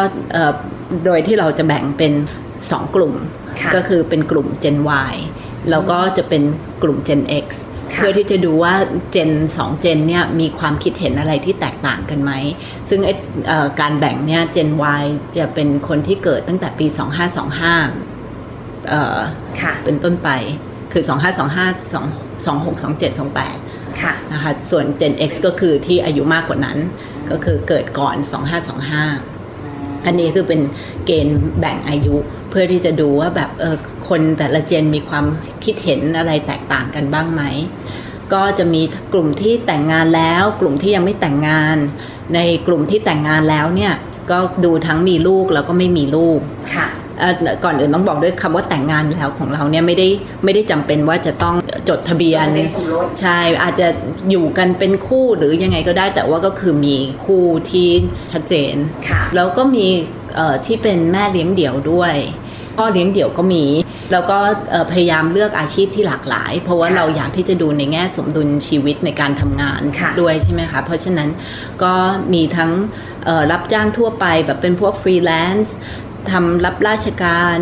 [1.04, 2.12] โดยที่เราจะแบ่งเป็น
[2.58, 3.14] 2 กลุ่ม
[3.74, 4.76] ก็คือเป็นกลุ่ม Gen
[5.10, 5.14] Y
[5.70, 6.42] แล้วก็จะเป็น
[6.82, 7.46] กลุ่ม Gen X
[7.96, 8.74] เพื่อที่จะดูว่า
[9.12, 12.32] เจนสองเจนเนี่ยมีความคิดเห็นอะไรที่แตกต่างกันไหม
[12.88, 13.00] ซึ่ง
[13.80, 14.70] การแบ่งเนี่ยเจน
[15.00, 15.02] Y
[15.36, 16.86] จะเป็นคนที่เกิดตั้งแต่ปี
[18.10, 20.28] 2525เป็นต้นไป
[20.92, 21.10] คือ 2525
[22.46, 23.20] 26 27
[23.68, 26.78] 28นะคะส่วน Gen X ก็คือที่อายุมากกว่านั้น
[27.30, 28.16] ก็คือเกิดก่อน
[28.82, 29.37] 2525
[30.04, 30.60] อันนี้คือเป็น
[31.06, 32.16] เกณฑ์แบ่งอายุ
[32.50, 33.76] เพื่อที่จะดูว่าแบบเออ
[34.08, 35.24] คนแต่ละเจนมีความ
[35.64, 37.42] คิดเห็นอะไรแตกต่างกันบ้างไหม
[38.32, 38.82] ก็จะมี
[39.12, 41.76] กลุ่มที่แต่งงานแล้ว กลุ่มที่ยังไม่แต่งงาน
[42.34, 43.92] ในกลุ่มที่แต่งงานแล้วเนี่ย
[44.30, 46.40] ก็ดูทั้งมีลูกแล้วก็ไม่มีลูก
[46.74, 46.88] ค่ะ
[47.64, 50.08] ก่อนอื่นต้องบอกด้วยคำว่าแต่งงานแล้วของเราเนี่ยไม่ได้
[50.44, 51.54] ไม่ได้จำเป็นว่าจะต้อง
[51.88, 52.46] จดทะเบียน
[53.20, 53.86] ใช่อาจจะ
[54.30, 57.88] อยู่กันเป็นคู่หรือยังไงก็ได้ แต่ว่าก็คือมีคู่ที่
[58.32, 58.74] ชัดเจน
[59.34, 59.86] แล้วก็มี
[60.66, 62.14] ที่เป็นแม่เลี้ยงเดี่ยวด้วย
[62.76, 63.64] พ่อเลี้ยงเดี่ยวก็มี
[64.12, 64.38] แล้วก็
[64.92, 69.80] พยายามเลือกอาชีพที่หลากหลาย เพราะว่าเราอยากที่จะดูในแง่สมดุลชีวิตในการทำงาน
[70.20, 71.28] ด้วยใช่ไหมคะเพราะฉะนั้น
[71.82, 71.94] ก็
[72.32, 72.70] มีทั้ง
[73.52, 75.74] รับจ้างทั่วไปแบบเป็นพวกฟรีแลนซ์
[76.32, 77.56] ทำรับราชการ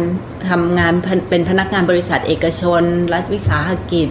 [0.50, 0.92] ทำงาน
[1.30, 4.08] เป็นพนักงานบริษัทเอกชน รัฐวิสาหกิจ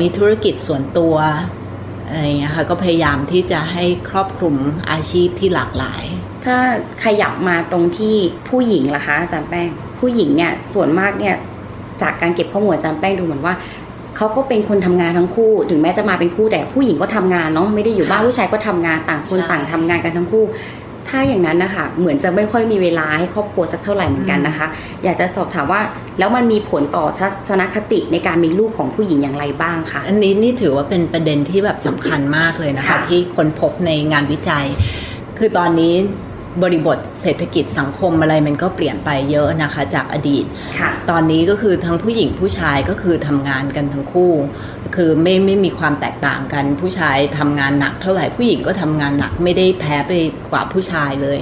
[0.00, 1.14] มีธุรกิจส่วนตัว
[2.08, 4.54] อะไรเงี้ยค่ะก็พยายามที่จะให้ครอบคลุม
[4.90, 6.04] อาชีพที่หลากหลาย
[6.44, 6.56] ถ้า
[7.04, 8.14] ขยับมาตรงที่
[8.48, 9.68] ผู้หญิงล่ะคะอาจารย์แป้ง
[10.00, 11.34] ผู้หญิงเนี่ยส่วนมากเนี่ย
[12.02, 13.54] จากการเก็บข้อมูลอาจารย์แป้งดูเหมือนว่า
[14.16, 20.44] เขาก็เป็นคนทำงานทั้งคู่ ถึงแม้จะมาเป็นคู่แต่ผู้หญิงก็ทำงานเนาะไม่ได้อยู่บ้านผู้ชายก็ทำงานต่างคนต่างทำงานกันทั้งคู่
[21.08, 24.66] ถ้าอย่างนั้นนะคะเหมือนจะไม่ค่อยมีเวลาให้ครอบครัวสักเท่าไหร่เหมือนกันนะคะ
[25.04, 25.80] อยากจะสอบถามว่า
[26.18, 34.66] แล้วมันมีผลต่อทัศนคติในการมีลูกของผู้หญิงอย่างไรบ้างคะอันนี้นี่ถือว่าเป็นประเด็นที่แบบสำคัญมากเลยนะคะ ที่คนพบในงานวิจัย
[35.38, 35.94] คือตอนนี้
[36.62, 40.44] บริบทเศรษฐกิจสังคมอะไรมันก็เปลี่ยนไปเยอะนะคะจากอดีต
[41.10, 44.32] ตอนนี้ก็คือทั้งผู้หญิงผู้ชายก็คือทำงานกันทั้งคู่
[44.96, 50.12] คือไม่ไม่มีความแตกต่างกัน ผู้ชายทำงานหนักเท่าไหร่ผู้หญิงก็ทำงานหนักไม่ได้แพ้ไป
[50.50, 51.38] กว่าผู้ชายเลย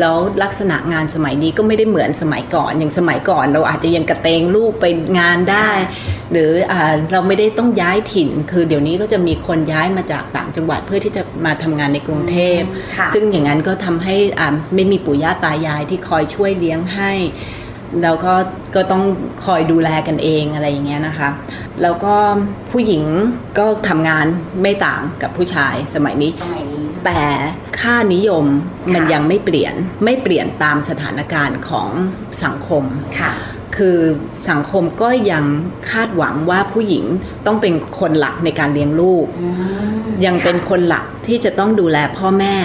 [0.00, 4.84] แล้วลักษณะงานสมัยนี้ก็ไม่ได้เหมือนสมัยก่อนอย่างสมัยก่อน เราอาจจะยังกระเตงลูกไป
[5.18, 5.70] งานได้
[6.32, 6.74] หรืออ
[7.12, 12.60] เราไม่ได้ต้องย้ายถิ่น คือเดี๋ยวนี้ก็จะมีคนย้ายมาจากต่างจังหวัดเพื่อที่จะมาทำงานในกรุงเทพ
[13.14, 14.16] ซึ่งอย่างนั้นก็ทำให้
[14.74, 17.12] ไม่มีปู่ย่าตายายที่คอยช่วยเลี้ยงให้
[18.02, 18.34] แล้วก็
[18.74, 19.02] ก็ต้อง
[19.44, 21.28] คอยดูแลกันเองอะไรอย่างเงี้ยนะคะ
[21.82, 22.14] แล้วก็
[22.70, 23.04] ผู้หญิง
[23.58, 24.26] ก็ทำงาน
[24.62, 26.30] ไม่ต่างกับผู้ชายสมัยนี้
[27.04, 27.22] แต่
[27.80, 28.44] ค่านิยม
[28.94, 29.74] มันยังไม่เปลี่ยน
[30.04, 31.88] ไม่เปลี่ยนตามสถานการณ์ของ
[32.44, 32.84] สังคม
[33.20, 33.32] ค่ะ
[33.76, 33.98] คือ
[34.48, 35.44] สังคมก็ยัง
[35.90, 37.04] คาดหวังว่าผู้หญิง
[37.46, 39.26] ต้องเป็นคนหลักในการเลี้ยงลูก
[40.24, 42.56] ยังเป็นคนหลักที่จะต้องดูแลพ่อแม่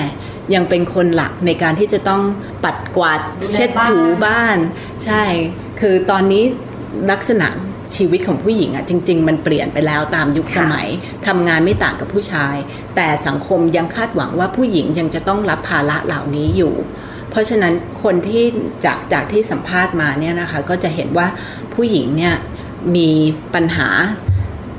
[0.53, 2.21] ยังเป็นคนหลักในการที่จะต้อง
[2.63, 3.19] ปัดกวาด
[3.53, 4.57] เช็ดถูบ้าน
[5.05, 5.23] ใช่
[5.79, 6.43] คือตอนนี้
[7.11, 7.47] ลักษณะ
[7.95, 10.87] ชีวิตของผู้หญิงอะจริง ๆ มันเปลี่ยนไปแล้วตามยุคสมัย
[11.27, 12.55] ทำงานไม่ต่างกับผู้ชาย
[12.95, 16.73] แต่สังคมยังคาดหวังว่าผู้หญิงยังจะต้องรับภาระเหล่านี้อยู่
[17.29, 17.73] เพราะฉะนั้น
[18.03, 18.43] คนที่
[18.85, 21.27] จากจากที่สัมภาษณ์มาเนี่ยนะคะก็จะเห็นว่า
[21.73, 22.35] ผู้หญิงเนี่ย
[22.95, 23.09] มี
[23.53, 23.89] ปัญหา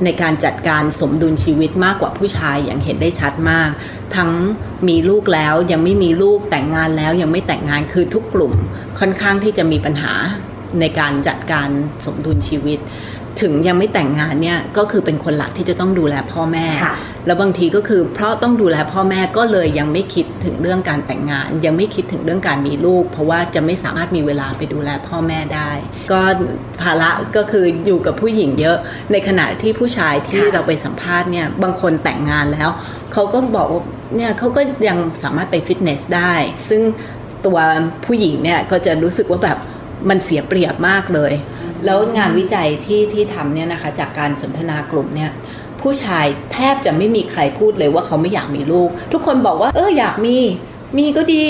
[0.04, 3.70] ในการจัดการสมดุลชีวิตมากกว่าผู้ชายอย่างเห็นได้ชัดมาก
[4.16, 4.30] ทั้ง
[4.88, 8.52] มีลูกแล้วยังไม่มีลูกแต่งงานแล้วยังไม่แต่งงานคือทุกกลุ่ม
[8.98, 10.12] ค่อนข้างที่จะมีปัญหา
[10.80, 11.68] ในการจัดการ
[12.06, 12.78] สมดุลชีวิต
[13.42, 16.66] ถึงยังไม่แต่งงานเนี่ยก็คือเป็นคนหลักที่จะต้องดูแลพ่อแม่
[17.26, 25.70] แล้วบางทีก็คือเพราะต้องดูแลพ่อแม่ก็เลยยังไม่คิดถึงเรื่องการแต่งงาน ยังไม่คิดถึงเรื่องการมีลูก เพราะว่าจะไม่สามารถมีเวลาไปดูแลพ่อแม่ได้
[26.12, 26.20] ก็
[26.82, 28.76] ภาระก็คืออยู่กับผู้หญิงเยอะ
[29.12, 32.70] ในขณะที่ผู้ชายที่เราไปสัมภาษณ์เนี่ยบางคนแต่งงานแล้ว
[33.12, 33.82] เขาก็บอกว่า
[34.16, 36.34] เนี่ยเขาก็ยังสามารถไปฟิตเนสได้
[36.68, 36.82] ซึ่ง
[37.46, 37.58] ตัว
[38.06, 39.58] ผู้หญิงเนี่ยก็จะรู้สึกว่าแบบ
[40.08, 41.32] มันเสียเปรียบมากเลย
[41.84, 45.30] แล้วงานวิจัยที่ที่ทำเนี่ยนะคะจากการสนทนากลุ่มเนี่ย
[45.80, 50.36] ผู้ชายแทบจะไม่มีใครพูดเลยว่าเขาไม่อยากมีลูก ทุกคนบอกว่า เอออยากมี
[50.98, 51.44] มีก็ดี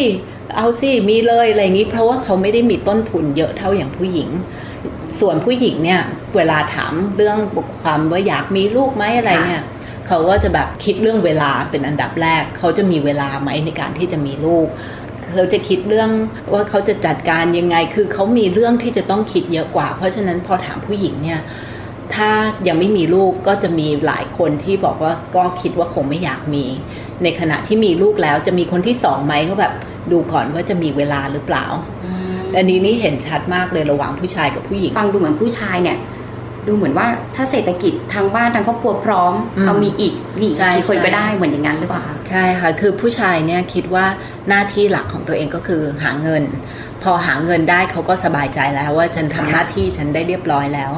[0.57, 4.29] เอาสิมีเลยอะไรอย่างนี้ เพราะว่าเขาไม่ได้มีต้นทุนเยอะเท่าอย่างผู้หญิง
[5.20, 6.01] ส่วนผู้หญิงเนี่ย
[6.37, 7.39] เวลาถามเรื่อง
[7.83, 9.62] ความว่าอยากมีลูกไหมอะไรเนี่ย
[10.07, 14.66] เขาก็จะแบบคิดเรื่องเวลาเป็นอันดับแรก เขาจะมีเวลาไหมในการที่จะมีลูก
[15.33, 16.11] เขาจะคิดเรื่อง
[16.53, 21.41] ว่าเขาจะจัดการยังไง คือเขามีเรื่องที่จะต้องคิดเยอะกว่า เพราะฉะนั้นพอถามผู้หญิงเนี่ย
[22.14, 22.31] ถ้า
[22.68, 26.64] ยังไม่มีลูกก็จะมีหลายคนที่บอกว่าก็คิดว่าคงไม่อยากมี
[27.22, 29.72] ในขณะที่มีลูกแล้วจะมีคนที่สองไหมเขาแบบ
[30.12, 31.64] ดูก่อนว่าจะมีเวลาหรือเปล่า
[32.57, 35.97] อันนี้นี่เห็นชัดมากเลยระหว่างผู้ชายกับผู้หญิง ฟังดูเหมือนผู้ชายเนี่ย
[36.67, 37.07] ดูเหมือนว่า
[37.37, 39.35] ถ้าเศรษฐกิจทางบ้านทางครอบครัวพร้อม
[39.67, 44.07] เอามีอีกนี่กี่คนก็ได้เหมือนอย่างนั้นหรือเปล่าคะใช่ค่ะคือผู้ชายเนี่ยคิดว่า
[44.49, 46.43] หน้าที่หลักของตัวเองก็คือหาเงิน
[47.03, 50.93] พอหาเงินได้เขาก็สบายใจแล้วว่าฉันทำหน้าที่ฉันได้เรียบร้อยแล้ว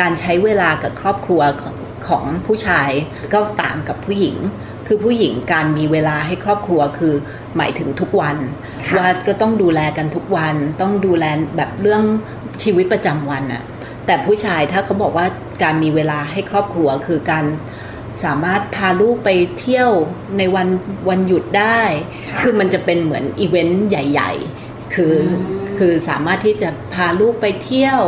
[0.00, 1.76] การใช้เวลากับครอบครัวของ
[2.08, 2.90] ของผู้ชาย
[3.32, 4.36] ก็ต่างกับผู้หญิง
[4.86, 7.14] คือผู้หญิงการมีเวลาให้ครอบครัวคือ
[7.56, 8.36] หมายถึงทุกวัน
[8.98, 11.24] ว่าก็ต้องดูแลกันทุกวัน ต้องดูแล
[11.56, 12.02] แบบเรื่อง
[12.62, 13.62] ชีวิตประจำวันอะ
[14.06, 15.26] แต่ผู้ชายถ้าเขาบอกว่า
[15.62, 17.44] การมีเวลาให้ครอบครัวคือการ
[18.24, 19.30] สามารถพาลูกไป
[19.60, 19.90] เที่ยว
[20.38, 20.68] ในวัน
[21.08, 21.80] วันหยุดได้
[22.40, 24.32] คือมันจะเป็นเหมือนอีเวนต์ใหญ่
[24.62, 25.16] ๆ คือ
[25.78, 28.00] คือสามารถที่จะพาลูกไปเที่ยว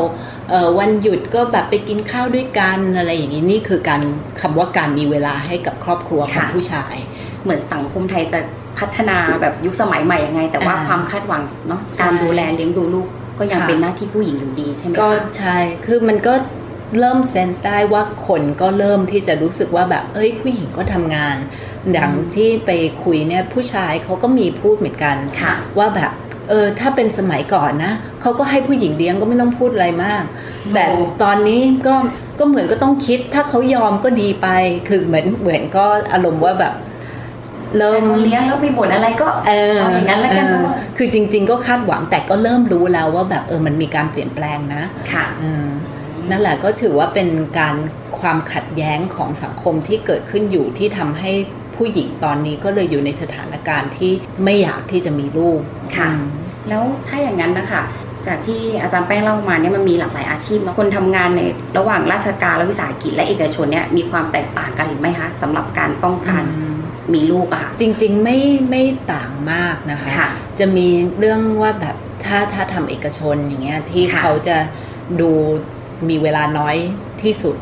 [0.78, 4.02] วันหยุดก็แบบไปกินข้าวด้วยกันอะไรอย่างนี้นี่คือการ
[4.40, 6.94] คำว่าการมีเวลาให้กับครอบครัวของผู้ชาย
[7.42, 8.40] เหมือนสังคมไทยจะ
[8.78, 13.08] พัฒนาแบบยุคสมัยใหม่ยังไง แต่ว่าความคาดหวังเนาะการดูแลเลี้ยงดูลูก
[13.38, 15.08] ก็ยังเป็นหน้าที่ผู้หญิงอยู่ดีใช่ไหมก็
[15.38, 16.34] ใช่คือมันก็
[16.98, 21.36] เริ่มเซนส์ได้ว่าคนก็เริ่มที่จะรู้สึกว่าแบบ เอ้ยผู้หญิงก็ทำงาน
[21.92, 22.70] อย่างที่ไป
[23.02, 25.16] คุยเนี่ยผู้ชายเขาก็มีพูดเหมือนกัน
[25.78, 26.12] ว่าแบบ
[26.48, 30.24] เออถ้าเป็นสมัยก่อนนะเขาก็ให้ผู้หญิงเลี้ยงก็ไม่ต้องพูดอะไรมาก
[30.74, 30.84] แต่
[31.22, 31.94] ตอนนี้ก็
[32.38, 34.48] ก็เหมือนก็ต้องคิดถ้าเขายอมก็ดีไป
[34.88, 36.74] คือเหมือนเหมือนก็อารมณ์ว่าแบบ
[37.78, 40.46] เริ่มเลี้ยงแล้วมีบทอะไรก็เอออย่างนั้นแล้วกัน
[40.96, 45.24] คือจริง ๆ ก็คาดหวังแต่ก็เริ่มรู้แล้วว่าแบบเออมันมีการเปลี่ยนแปลงนะค่ะ
[46.30, 47.76] นั่นแหละก็ถือว่าเป็นการ
[48.20, 51.30] ความขัดแย้งของสังคมที่เกิดขึ้นอยู่ที่ทำให้
[51.76, 54.12] ผู้หญิงตอนนี้ก็เลยอยู่ในสถานการณ์ที่
[54.44, 55.60] ไม่อยากที่จะมีลูก
[55.96, 56.10] ค่ะ
[56.68, 57.82] แล้วถ้าอย่างนั้นนะคะ
[58.26, 61.40] จากที่อาจารย์แป้งเล่ามาเนี่ยมันมีหลากหลายอาชีพเนาะคนทำงานใน
[61.78, 66.44] ระหว่างราชการและวิสาหกิจและเอกชนเนี่ยมีความแตกต่างกันหรือไม่คะสำหรับการต้องการ
[67.14, 68.38] มีลูกอะค่ะ จริงๆไม่
[68.70, 68.82] ไม่
[69.12, 70.88] ต่างมากนะคะคะ จะมี
[71.18, 74.56] เรื่องว่าแบบถ้าถ้าทำเอกชนอย่างเงี้ยที่เขาจะ
[75.20, 75.30] ดู
[76.08, 76.76] มีเวลาน้อย
[77.22, 77.56] ที่สุด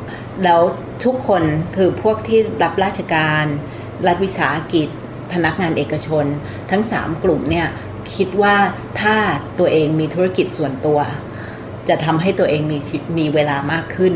[0.45, 0.61] แล้ว
[1.05, 1.43] ทุกคน
[1.77, 3.45] คือพวกที่รับราชการ
[4.07, 4.89] รัฐวิสาหกิจ
[5.33, 6.25] พนักงานเอกชน
[6.71, 7.69] ทั้งสามกลุ่มเนี่ย
[8.15, 8.57] คิดว่า
[9.01, 9.17] ถ้า
[9.59, 11.01] ตัวเองมีธุรกิจส่วนตัว
[11.89, 12.79] จะทำให้ตัวเองมี
[13.19, 14.15] มีเวลามากขึ้น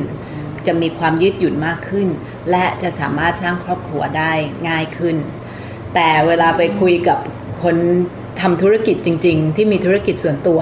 [0.68, 2.08] จะมีความยืดหยุ่นมากขึ้น
[2.50, 4.32] และจะสามารถสร้างครอบครัวได้
[4.68, 5.16] ง่ายขึ้น
[5.94, 7.18] แต่เวลาไปคุยกับ
[7.62, 7.76] คน
[8.40, 10.58] ทำธุรกิจจริง ๆ ที่มีธุรกิจส่วนตัว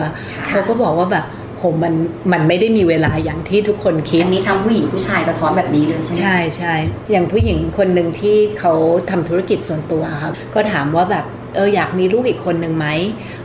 [0.48, 1.26] เขาก็บอกว่าแบบ
[1.59, 1.94] โหมัน
[2.32, 6.74] มันไม่ได้มีเวลาอย่างที่ทุกคนคิดอันนี้ทำผู้หญิงผู้ชายสะท้อนแบบนี้เลยใช่ไหมใช่ใช่
[7.11, 8.72] อย่างผู้หญิงคนหนึ่งที่เขา
[9.11, 12.86] ทำธุรกิจส่วนตัวค่ะก็ถามว่าแบบเอออยากมีลูกอีกคนหนึ่งไหม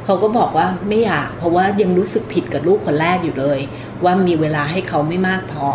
[0.06, 3.60] เขาก็บอกว่าไม่อยาก เพราะว่ายังรู้สึกผิดกับลูกคนแรกอยู่เลย
[4.04, 5.68] ว่ามีเวลาให้เขาไม่มากพอ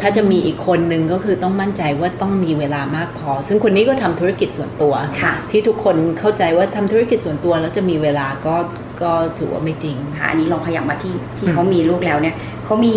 [0.00, 8.56] ถ้าจะมีอีกคนหนึ่งก็คือต้องมั่นใจว่าต้องมีเวลามากพอ ซึ่งคนนี้ก็ทำธุรกิจส่วนตัวค่ะที่ทุกคนเข้าใจว่าทำธุรกิจส่วนตัวแล้วจะมีเวลาก็
[9.02, 12.34] ก็ถือว่าไม่จริงค่ะอันนี้ลองขยับมาที่ที่เขามีลูกแล้วเนี่ย
[12.64, 12.94] เขามี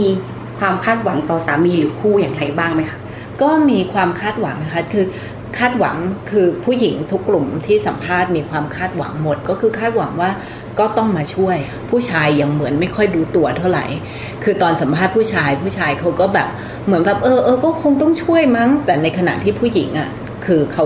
[0.59, 2.99] ความคาดหวังต่อสามีหรือคู่อย่างไรบ้างไหมคะ
[3.41, 5.05] ก็มีความคาดหวังนะคะคือ
[5.57, 5.97] คาดหวัง
[6.31, 10.29] คือผู้หญิงทุกกลุ่มที่สัมภาษณ์มีความคาดหวังหมด ก็คือคาดหวังว่า
[10.79, 11.57] ก็ต้องมาช่วย
[11.89, 13.85] ผู้ชายยังเหมือนไม่ค่อยดูตัวเท่าไหร่
[14.43, 16.49] คือตอนสัมภาษณ์ผู้ชายผู้ชายเขาก็แบบ
[16.85, 20.09] เหมือนแบบเออเออก็คงต้องช่วยมั้ง แต่ในขณะที่ผู้หญิงอะ่ะ
[20.45, 20.85] คือเขา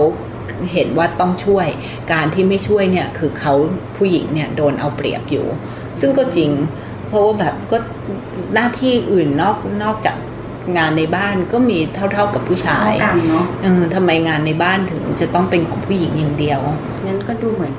[0.72, 1.66] เห็นว่าต้องช่วย
[2.12, 3.54] การที่ไม่ช่วยเนี่ยคือเขา
[3.96, 5.46] ผู้หญิงเนี่ยโดนเอาเปรียบอยู่
[6.00, 6.50] ซึ่งก็จริง
[7.08, 7.76] เพราะว่าแบบก็
[8.54, 10.16] หน้าที่อื่นนอกนอกจาก
[10.76, 16.60] งานในบ้านก็มีเท่าๆกับผู้ชายเท่ากันเนาะเออทำไมงานในบ้านถึงจะต้องเป็นของผู้หญิงอย่างเดียว
[17.06, 17.74] งั้นก็ดูเหมือน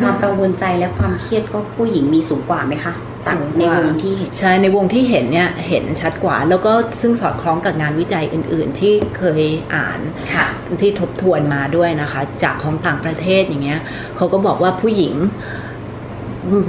[0.00, 9.42] ความกังวลใจและความเครียดก็ผู้หญิงมีสูงกว่าไหมคะจาก สูงกว่าในวงที่เห็นใช่ในวงที่เห็นเนี่ยเห็นชัดกว่า แล้วก็ซึ่งสอดคล้องกับงานวิจัยอื่น ๆ ที่เคย
[9.74, 10.00] อ่าน
[10.34, 10.46] ค่ะ
[10.82, 13.80] ที่ทบทวนมาด้วยนะคะ จากของต่างประเทศอย่างเงี้ย
[14.16, 15.14] เขาก็บอกว่าผู้หญิง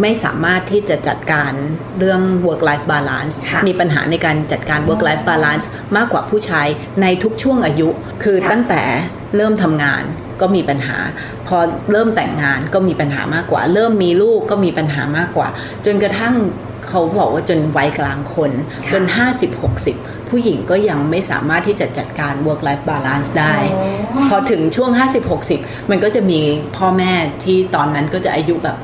[0.01, 1.51] ไม่สามารถที่จะจัดการ
[1.99, 5.65] เรื่อง work life balance ค่ะมีปัญหาในการจัดการ work life balance
[5.97, 6.67] มากกว่าผู้ชาย
[7.01, 7.89] ในทุกช่วงอายุ
[8.23, 8.83] คือค่ะตั้งแต่
[9.35, 10.03] เริ่มทำงาน
[10.41, 10.97] ก็มีปัญหา
[11.47, 11.57] พอ
[11.91, 15.47] เริ่มแต่งงานก็มีปัญหามากกว่า เริ่มมีลูกก็มีปัญหามากกว่า
[15.85, 16.35] จนกระทั่ง
[16.87, 18.51] เขาบอกว่าจนวัยกลางคน
[18.93, 19.03] จน
[19.67, 23.55] 50-60 ผู้หญิงก็ยังไม่สามารถที่จะจัดการ work life balance ได้
[24.29, 24.89] พอถึงช่วง
[25.39, 26.39] 50-60 มันก็จะมี
[26.77, 27.13] พ่อแม่
[27.43, 28.77] ที่ตอนนั้นก็จะอายุแบบ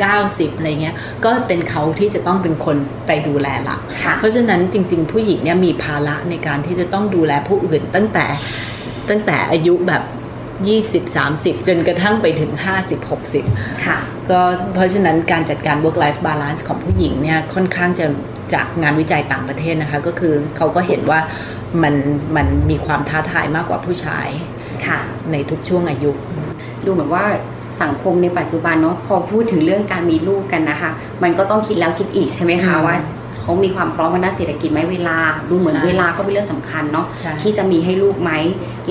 [0.00, 2.76] 80-90 อะไรเงี้ย ก็เป็นเขาที่จะต้องเป็นคน
[3.06, 8.26] ไปดูแลละค่ะเพราะฉะนั้นจริง ๆ ผู้หญิงเนี่ยมีภาระในการที่จะต้องดูแลผู้อื่นตั้งแต่
[9.08, 10.02] ตั้งแต่อายุแบบ
[10.98, 12.52] 20-30 จนกระทั่งไปถึง
[13.18, 13.98] 50-60 ค่ะ
[14.30, 14.40] ก็
[14.74, 18.06] เพราะฉะนั้นการจัดการ work life balance ของผู้หญิงเนี่ยค่อนข้างจะ
[18.54, 21.20] จากงานวิจัยต่างประเทศนะคะ ก็คือเขาก็เห็นว่า
[21.82, 21.94] มัน
[22.36, 24.28] มันมีความท้าทายมากกว่าผู้ชาย
[24.86, 24.98] ค่ะ
[25.32, 26.10] ในทุกช่วงอายุ
[26.84, 27.24] ดูเหมือนว่า
[27.82, 30.90] สังคมในปัจจุบันเนาะพอพูดถึงเรื่องการมีลูกกันนะคะ
[31.22, 32.96] มันก็ต้องคิดแล้วคิดอีกใช่ไหมคะอืมว่า
[33.50, 35.16] เขามีความพร้อมทางด้านเศรษฐกิจไหมเวลา
[35.50, 38.30] ดูเหมือนใช่เวลาก็เป็นเรื่องสำคัญเนาะใช่ที่จะมีให้ลูกไหม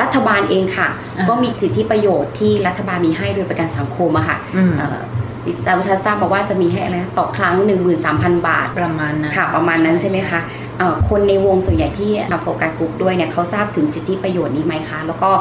[0.02, 0.88] รัฐบาลเองค่ะ
[1.18, 5.00] อ่าก็มีสิทธิประโยชน์ที่รัฐบาลมีให้โดยประกันสังคมอะค่ะอืมเอ่อ
[5.46, 7.56] ดิจิตาลทัศทราบมาว่าจะมีให้อะไรนะต่อครั้ง
[8.02, 10.40] 13,000 บาทประมาณนั้นค่ะประมาณนั้นใช่ไหมคะ
[10.78, 15.32] เอ่อคนในวงส่วนใหญ่ที่ทำโฟกัสกลุ่มด้วยเนี่ยเขาทราบถึงสิทธิประโยชน์นี้ไหมคะ แล้วก็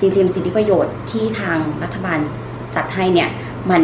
[0.00, 2.18] จริงๆสิทธิประโยชน์ที่ทางรัฐบาล
[2.76, 3.28] จัดให้เนี่ย
[3.70, 3.82] มัน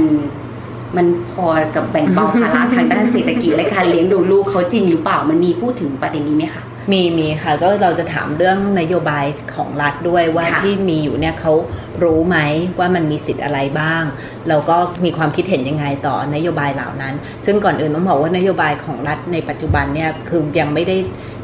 [0.96, 6.62] มันพอกับแบ่งเบาภาระทางด้านเศรษฐกิจและการเลี้ยงดูลูกเขาจริงหรือเปล่ามันมีพูดถึงประเด็นนี้ไหมคะ
[6.92, 9.24] มีมีค่ะก็เราจะถามเรื่องนโยบาย
[9.54, 11.52] ของรัฐด้วยว่าค่ะที่มีอยู่เนี่ยเขา
[12.02, 12.36] รู้ไหม
[12.78, 14.02] ว่ามันมีสิทธิ์อะไรบ้าง
[14.48, 17.14] แล้วก็มีความคิดเห็นยังไงต่อนโยบายเหล่านั้น
[17.46, 20.96] ซึ่งก่อนอื่นต้องบอกว่านโยบายของรัฐในปัจจุบันเนี่ยคือยังไม่ได้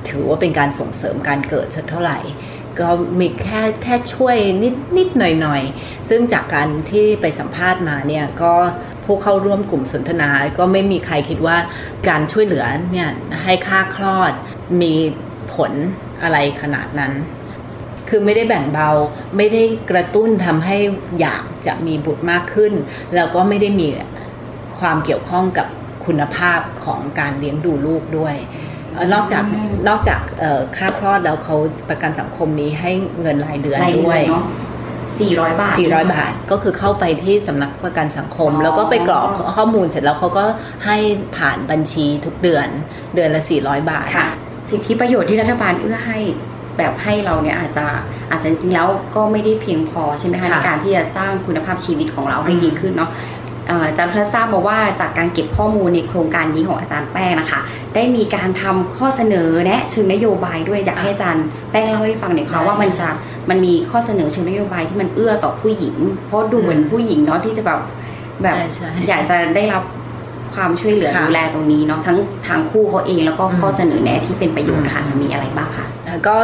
[0.09, 2.19] ถือว่าเป็นการส่งเสริมการเกิดสักเท่าไหร่
[2.81, 2.91] ก็
[3.21, 5.63] มีแค่แค่ช่วยนิดนิดหน่อยหน่อย
[6.09, 8.55] ซึ่งจากการที่ไปสัมภาษณ์มาเนี่ยก็
[9.05, 11.57] ผู้เข้าร่วมกลุ่มสนทนา ก็ไม่มีใครคิดว่า
[12.09, 13.11] การช่วยเหลือเนี่ย
[13.45, 14.33] ให้ค่าคลอด
[14.83, 14.95] มี
[15.55, 15.73] ผล
[16.23, 17.13] อะไรขนาดนั้น
[18.09, 18.91] คือไม่ได้แบ่งเบา
[19.37, 20.77] ไม่ได้กระตุ้นทำให้
[21.21, 22.73] อยากจะมีบุตรมากขึ้น
[23.15, 23.89] แล้วก็ไม่ได้มี
[24.79, 25.67] ความเกี่ยวข้องกับ
[26.07, 28.37] คุณภาพของการเลี้ยงดูลูกด้วย
[29.15, 29.45] นอกจาก
[29.89, 30.21] นอกจาก
[30.77, 31.57] ค่าคลอดแล้วเขา
[31.89, 32.91] ประกันสังคมมีให้
[33.21, 34.21] เงินรายเดือนด้วย
[35.19, 40.45] 400 บาท 400 บาทก็คือเข้าไปที่สำนักประกันสังคมอ๋อแล้วก็ไปกรอกข้อมูลเสร็จแล้วเขาก็
[40.87, 40.97] ให้
[41.37, 42.69] ผ่านบัญชีทุกเดือน
[43.15, 44.29] เดือนละ 400 บาทค่ะ
[44.71, 46.21] สิทธิประโยชน์ที่รัฐบาลเอื้อให้
[46.79, 47.85] แบบให้เราเนี่ยอาจจะ
[48.31, 53.11] อาจจะจริงๆแล้วก็ไม่ได้เพียงพอใช่ไหมคะค่ะในการที่จะสร้างคุณภาพชีวิตของเราให้อืมดีขึ้นเนาะ
[53.44, 57.61] เอ่ออาจารย์พัฒทราบมาว่าจากการเก็บข้อมูลในโครงการนี้ของอาจารย์แป้งนะคะ
[57.95, 63.09] ได้มีการทำข้อเสนอแนะเชิงนโยบายด้วยอยากให้อาจารย์แป้งเล่าให้ฟังหน่อยค่ะว่ามันจะ
[63.51, 65.97] มันมีข้อเสนอเชิงนโยบายที่มันเอื้อต่อผู้หญิง
[66.27, 67.81] เพราะดูเหมือนผู้หญิงเนาะที่จะแบบ
[68.43, 69.83] แบบใช่ใช่อยากจะได้รับ
[70.55, 76.37] ความช่วยเหลือค่ะดูแลตรงนี้เนาะทั้งทางคู่เขาเองแล้วก็ข้อเสนอแนะที่เป็นประโยชน์นะคะจะมีอะไรบ้างคะแล้วก็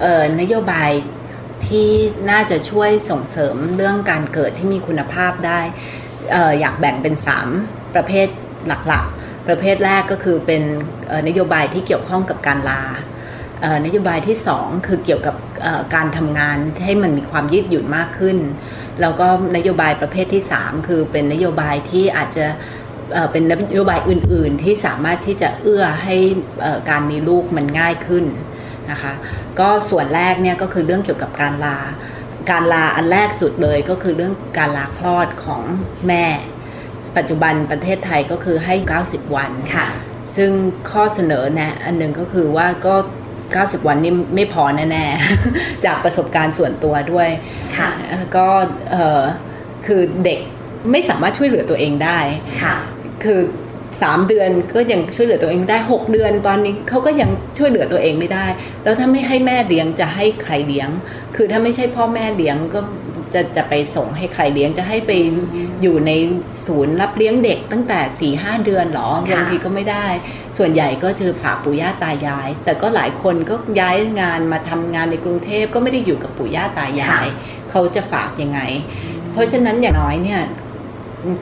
[0.00, 0.90] เอ่อนโยบาย
[1.66, 1.88] ที่
[2.30, 5.60] น่าจะช่วยส่งเสริมเรื่องการเกิดที่มีคุณภาพได้
[6.05, 7.14] เอยากแบ่งเป็น
[7.54, 8.28] 3 ประเภท
[8.88, 10.62] หลักๆ ประเภทแรกก็คือเป็น
[11.28, 12.82] นโยบายที่เกี่ยวข้องกับการลา
[13.84, 15.34] นโยบายที่ 2 คือเกี่ยวกับ
[15.94, 18.38] การทำงานให้มันมีความยืดหยุ่นมากขึ้น
[19.00, 22.46] แล้วก็นโยบายประเภทที่ 3 คือเป็นนโยบายที่อาจจะ
[23.32, 26.16] เป็นนโยบายอื่น ๆ ที่สามารถที่จะเอื้อให้
[26.90, 28.24] การมีลูกมันง่ายขึ้น
[28.90, 29.12] นะคะ
[29.60, 31.78] ก็ส่วนแรกเนี่ยก็คือเรื่องเกี่ยวกับการลา
[32.50, 35.62] การลาอันแรกสุดเลยก็คือเรื่องการลาคลอดของ
[36.08, 36.24] แม่
[37.16, 38.74] ปัจจุบันประเทศไทยก็คือให้
[39.06, 39.86] 90 วันค่ะ
[40.36, 40.50] ซึ่ง
[40.90, 42.94] ข้อเสนอแนะอันหนึ่งก็คือว่าก็
[43.42, 47.28] 90 วันนี่ไม่พอแน่ๆ จากประสบการณ์ส่วนตัวด้วย
[47.76, 47.90] ค่ะ
[48.36, 48.48] ก็
[49.86, 50.40] คือเด็ก
[50.90, 52.18] ไม่สามารถช่วยเหลือตัวเองได้
[52.62, 52.74] ค่ะ
[53.24, 53.40] คือ
[54.02, 58.46] สามเดือนก็ยังช่วยเหลือตัวเองได้หกเดือนตอนนี้เขาก็ยังช่วยเหลือตัวเองไม่ได้
[58.84, 60.88] แล้วถ้าไม่ให้แม่เลี้ยงจะให้ใครเลี้ยง
[61.36, 62.80] คือถ้าไม่ใช่พ่อแม่เลี้ยงก็
[63.34, 65.12] จะจะไปส่งให้ใครเลี้ยงจะให้ไป
[65.82, 66.10] อยู่ใน
[66.66, 70.06] ศูนย์รับเลี้ยงเด็กตั้งแต่สี่ห้าเดือนหรอบางทีก็ไม่ได้
[70.58, 77.26] ส่วนใหญ่ก็จะฝากปู่ย่าตายาย แต่ก็หลายคนก็ย้ายงานมาทำงานในกรุงเทพก็ไม่ได้อยู่กับปู่ย่าตายาย
[77.70, 78.60] เขาจะฝากยังไง
[79.32, 80.40] เพราะฉะนั้นอย่างน้อยเนี่ย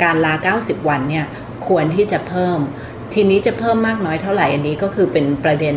[0.02, 1.26] การลา 90 วันเนี่ย
[1.66, 2.58] ควรที่จะเพิ่ม
[3.14, 5.76] ทีนี้จะเพิ่มมากน้อยเท่าไหร่อันนี้ก็คือเป็นประเด็น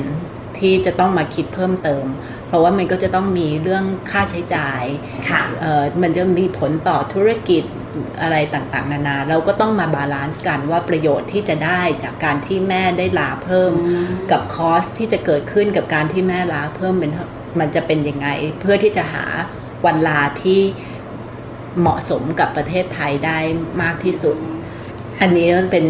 [0.59, 2.05] ที่จะต้องมาคิดเพิ่มเติม
[2.47, 4.83] เพราะว่ามันก็จะต้องมีเรื่องค่าใช้จ่าย
[5.29, 5.41] ค่ะ
[6.01, 7.63] มันจะมีผลต่อธุรกิจ
[8.21, 13.71] อะไรต่างๆ นานา เราก็ต้องมา balance กันว่าประโยชน์ที่จะได้จากการที่แม่ได้ลาเพิ่ม
[14.31, 17.11] กับคอสที่จะเกิดขึ้นกับการที่แม่ลาเพิ่มเป็น
[17.59, 18.27] มันจะเป็นยังไง
[18.59, 19.25] เพื่อที่จะหา
[19.85, 20.61] วันลาที่
[21.79, 23.37] เหมาะสมกับประเทศไทยได้
[23.81, 24.37] มากที่สุด
[25.21, 25.85] อันนี้เป็น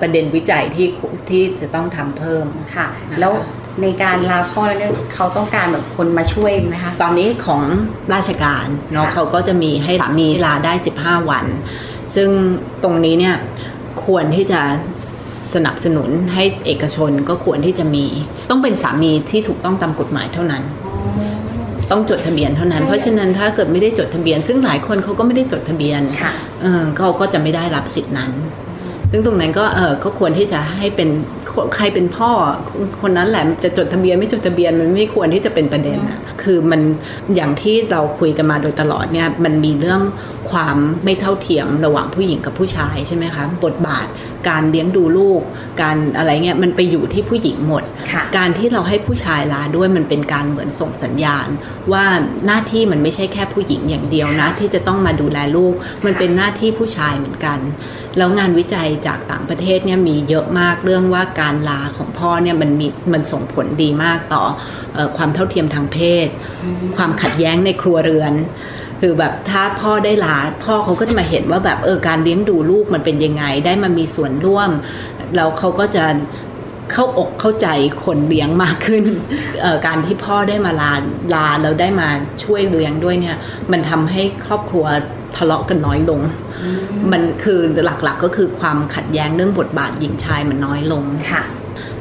[0.00, 0.88] ประเด็นวิจัยที่
[1.30, 2.44] ที่จะต้องทำเพิ่ม
[2.74, 2.86] ค่ะ
[3.20, 3.32] แล้ว
[3.82, 7.62] ในการลาคลอดเนี่ยเขาต้องการแบบคนมาช่วยไหมคะตอนนี้ของ
[8.14, 11.46] ราชการเนาะเขาก็จะมีให้สามีลาได้ 15 วัน
[12.14, 12.28] ซึ่ง
[12.82, 13.36] ตรงนี้เนี่ย
[14.04, 14.60] ควรที่จะ
[15.54, 18.06] สนับสนุนให้เอกชนก็ควรที่จะมี
[18.50, 20.62] ต้องเป็นสามีที่ถูกต้องตามกฎหมายเท่านั้น
[21.90, 26.02] ต้องจดทะเบียนเท่านั้น เพราะฉะนั้นถ้าเกิดไม่ได้จดทะเบียน ซึ่งหลายคนเขาก็ไม่ได้จดทะเบียน
[26.98, 28.32] เขาก็จะไม่ได้รับสิทธินั้น
[29.12, 31.08] ซึ่งตรงนั้นก็เออก็ควรที่จะให้เป็น
[31.74, 32.30] ใครเป็นพ่อ
[33.00, 36.80] คนนั้นแหละจะจดทะเบียนไม่จดทะเบียนมันไม่ควรที่จะเป็นประเด็นอะคือมัน
[37.34, 40.00] อย่างที่เราคุยกันมาโดยตลอดเนี่ยมันมีเรื่อง
[40.50, 44.06] ความไม่เท่าเทียมระหว่างผู้หญิงกับผู้ชายใช่ไหมคะบทบาท
[44.48, 45.40] การเลี้ยงดูลูก
[45.82, 47.82] การอะไรเงี้ยมันไปอยู่ที่ผู้หญิงหมด
[48.36, 51.48] การที่เราให้ผู้ชายลาด้วยมันเป็นการเหมือนส่งสัญญาณ
[51.92, 52.04] ว่า
[52.46, 55.74] หน้าที่มันไม่ใช่แค่ผู้หญิงอย่างเดียวนะ ที่จะต้องมาดูแลลูก
[56.04, 57.58] มันเป็นหน้าที่ผู้ชายเหมือนกัน
[58.18, 64.44] แล้วงานวิจัยจากต่างประเทศเนี่ยมีเยอะมากเรื่องว่าการลาของพ่อเนี่ยมันมีมันส่งผลดีมากต่อ
[64.96, 66.28] อความเท่าเทียมทางเพศ
[66.96, 68.32] ความขัดแย้งในครัวเรือน
[69.00, 74.70] คือแบบถ้าพ่อได้ลาพ่อเขาก็จะมาเห็นว่าแบบเออการเลี้ยงดูลูกมันเป็นยังไง ได้มามีส่วนร่วม
[75.36, 76.04] แล้วเขาก็จะ
[76.92, 77.68] เข้าอกเข้าใจ
[78.04, 79.04] คนเลี้ยงมากขึ้น
[79.86, 80.92] การที่พ่อได้มาลา
[81.34, 82.08] ลาแล้วได้มา
[82.44, 83.36] ช่วยเลี้ยงด้วยเนี่ย
[83.72, 84.86] มันทำให้ครอบครัว
[85.36, 86.20] ทะเลาะกันน้อยลง
[87.12, 91.42] มันคือหลักๆกก็คือความขัดแย้งเรื่องบทบาทหญิงชายมันน้อยลงค่ะ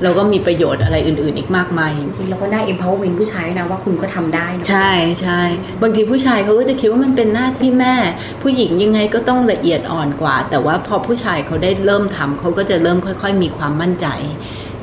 [0.03, 4.91] เราก็มีประโยชน์อะไรอื่น ๆ อีกมากมาย จริงๆเราก็ได้ empowerment ผู้ชายนะว่าคุณก็ทำได้ ใช่
[5.21, 5.41] ใช่
[5.81, 7.95] บางทีผู้ชายเขาก็จะคิดว่ามันเป็นหน้าที่แม่
[8.41, 14.07] ผู้หญิงยังไงก็ต้องละเอียดอ่อนกว่า แต่ว่าพอผู้ชายเขาได้เริ่มทำเขาก็จะเริ่มค่อย ๆ มีความมั่นใจ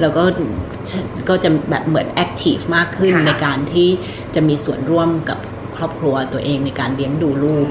[0.00, 0.24] แล้วก็
[1.28, 3.88] ก็จะแบบเหมือนแอคทีฟมากขึ้นในการที่
[4.34, 5.38] จะมีส่วนร่วมกับ
[5.76, 7.66] ครอบครัวตัวเองในการเลี้ยงดูลูก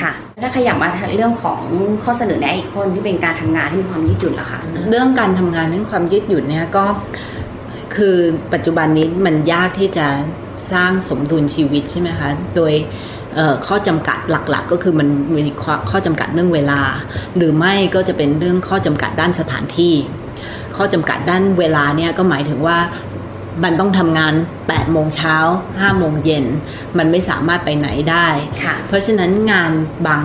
[0.00, 1.60] ค่ะถ้าขยับมาเรื่องของ
[2.04, 6.84] ข้อเสนอแนะอีกคนที่เป็นการทำงานที่มีความยืดหยุ่นล่ะคะเรื่องการทำงานเรื่องความยืดหยุ่นเนี่ยก็
[7.96, 8.16] คือ
[8.52, 10.06] ปัจจุบันนี้มันยากที่จะ
[10.72, 12.72] สร้างสมดุลชีวิตใช่ไหมคะโดย
[13.66, 15.42] ข้อจำกัดหลักๆ ก็คือมันมี
[15.90, 16.80] ข้อจำกัดเรื่องเวลา
[17.36, 19.94] หรือไม่ก็จะเป็นเรื่องข้อจำกัดด้านสถานที่
[20.76, 22.78] ข้อจำกัดด้านเวลาเนี่ยก็หมายถึงว่า
[23.64, 24.34] มันต้องทำงาน
[24.64, 25.36] 8โมงเช้า
[25.68, 26.44] 5โมงเย็น
[26.98, 28.28] มันไม่สามารถไปไหนได้
[28.86, 29.70] เพราะฉะนั้นงาน
[30.06, 30.22] บาง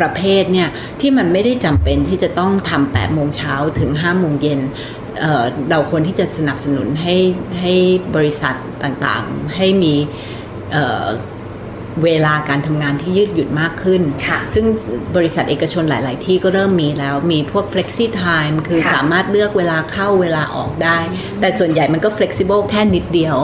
[0.04, 0.68] ระเภทเนี่ย
[1.00, 4.60] ที่มันไม่ได้จำเป็นที่จะต้องทำ8โมงเช้าถึง5โมงเย็น
[5.20, 7.16] เเราควรที่จะสนับสนุนให้
[7.60, 7.72] ให้
[8.16, 8.54] บริษัท
[8.84, 9.94] ต่างๆ ให้มี
[12.04, 14.02] เวลาการทำงานที่ยืดหยุ่นมากขึ้น
[14.54, 14.64] ซึ่ง
[15.16, 20.98] บริษัทเอกชนหลาย ๆ ที่ก็เริ่มมีแล้ว มีพวก flexi time คือสามารถเลือกเวลาเข้าเวลาออกได้
[21.40, 23.36] แต่ส่วนใหญ่มันก็ flexible แค่นิดเดียว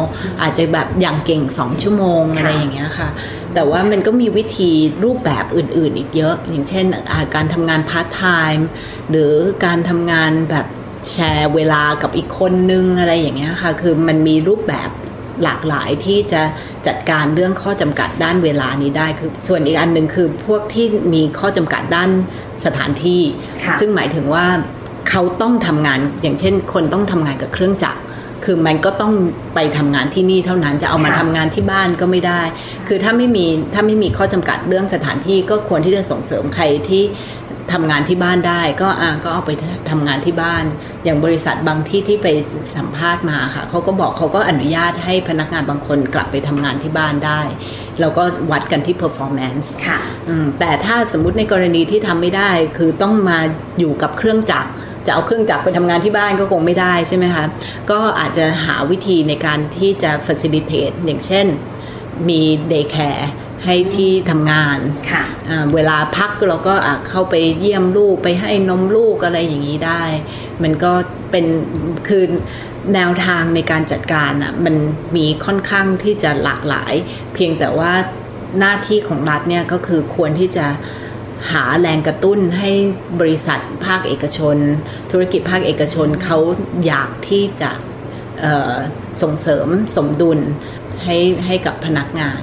[0.42, 3.09] อาจจะแบบอย่างเก่ง 2 ชั่วโมง อะไรอย่างเงี้ยค่ะ
[3.55, 4.72] แต่ว่ามันก็มีวิธี
[5.05, 6.86] รูปแบบอื่น ๆ อีกเยอะ อย่างเช่น
[7.34, 8.22] การทำงานพาร์ทไท
[8.57, 8.66] ม์
[9.11, 9.32] หรือ
[9.64, 10.66] การทำงานแบบ
[11.12, 14.90] แชร์เวลากับอีกคนนึงอะไรอย่างเงี้ยค่ะ คือมันมีรูปแบบ
[15.45, 16.43] หลากหลายที่จะ
[16.87, 22.11] จัดการเรื่องข้อจำกัดด้านเวลานี้ได้คือส่วนอีกอันหนึ่งคือพวกที่มีข้อจำกัดด้าน
[22.64, 23.22] สถานที่
[23.80, 24.47] ซึ่งหมายถึงว่า
[25.09, 28.01] เขาต้องทำงานอย่างเช่น คนต้องทำงานกับเครื่องจักร
[28.45, 29.14] คือมันก็ต้อง
[29.55, 32.43] ไปทำงานที่นี่เท่านั้นจะเอามาค่ะทำงานที่บ้านก็ไม่ได้
[32.89, 37.03] คือถ้าไม่มีถ้าไม่มีข้อจำกัดเรื่องสถานที่ก็ควรที่จะส่งเสริมใครที่
[37.72, 39.50] ทำงานที่บ้านได้ ก็อ่าก็เอาไป
[39.90, 40.64] ทำงานที่บ้าน
[41.04, 42.26] อย่างบริษัทบางที่ที่ไป
[42.76, 47.40] สัมภาษณ์มาค่ะเขาก็บอกเขาก็อนุญาตให้พนักงานบางคนกลับไปทำงานที่บ้านได้
[48.00, 49.98] แล้วก็วัดกันที่ performance ค่ะ
[50.28, 53.38] อืมแต่ถ้าสมมุติในกรณีที่ทำไม่ได้ คือต้องมา
[53.78, 54.70] อยู่กับเครื่องจักร
[55.06, 57.44] จะเอาเครื่องจักรไปทำงานที่บ้านก็คงไม่ได้ใช่ไหมคะ
[57.90, 61.46] ก็อาจจะหาวิธีในการที่จะ facilitate อย่างเช่น
[62.28, 62.40] มี
[62.72, 63.24] day care
[63.64, 64.78] ให้ที่ทำงาน
[65.11, 70.02] ค่ะอ่าเวลาพักเราก็อะเข้าไปเยี่ยมลูกไปให้นมลูกอะไรอย่างนี้ได้
[70.62, 70.92] มันก็
[71.30, 71.46] เป็น
[72.09, 72.24] คือ
[72.94, 74.74] แนวทางในการจัดการอะมัน
[75.16, 76.94] มีค่อนข้างที่จะหลากหลาย
[77.34, 77.92] เพียงแต่ว่า
[78.59, 80.66] หน้าที่ของรัฐเนี่ยก็คือควรที่จะ
[81.52, 82.72] หาแรงกระตุ้นให้
[83.20, 84.57] บริษัทภาคเอกชน
[85.11, 86.38] ธุรกิจภาคเอกชนเขา
[86.86, 87.70] อยากที่จะ
[88.40, 88.74] เอ่อ
[89.22, 90.38] ส่งเสริมสมดุล
[91.04, 92.42] ให้ให้กับพนักงาน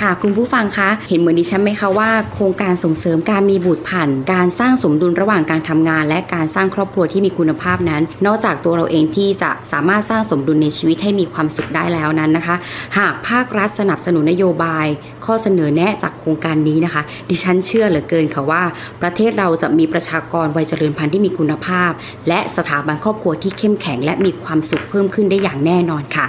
[0.00, 12.56] ค่ะ คุณผู้ฟังคะ เห็นเหมือนดิฉันไหมคะว่าโครงการส่งเสริมการมีบุตรผ่านการสร้างสมดุลระหว่างการทำงาน และการสร้างครอบครัวที่มีคุณภาพนั้น นอกจากตัวเราเองที่จะสามารถสร้างสมดุลในชีวิตให้มีความสุขได้แล้วนั้นนะคะ
[12.98, 14.86] หากภาครัฐสนับสนุนนโยบาย
[15.26, 18.62] ข้อเสนอแนะจากโครงการนี้นะคะ ดิฉันเชื่อเหลือเกินค่ะว่า
[19.02, 21.90] ประเทศเราจะมีประชากรวัยเจริญพันธุ์ที่มีคุณภาพ
[22.28, 26.26] และสถาบันครอบครัวที่เข้มแข็ง และมีความสุขเพิ่มขึ้นได้อย่างแน่นอนค่ะ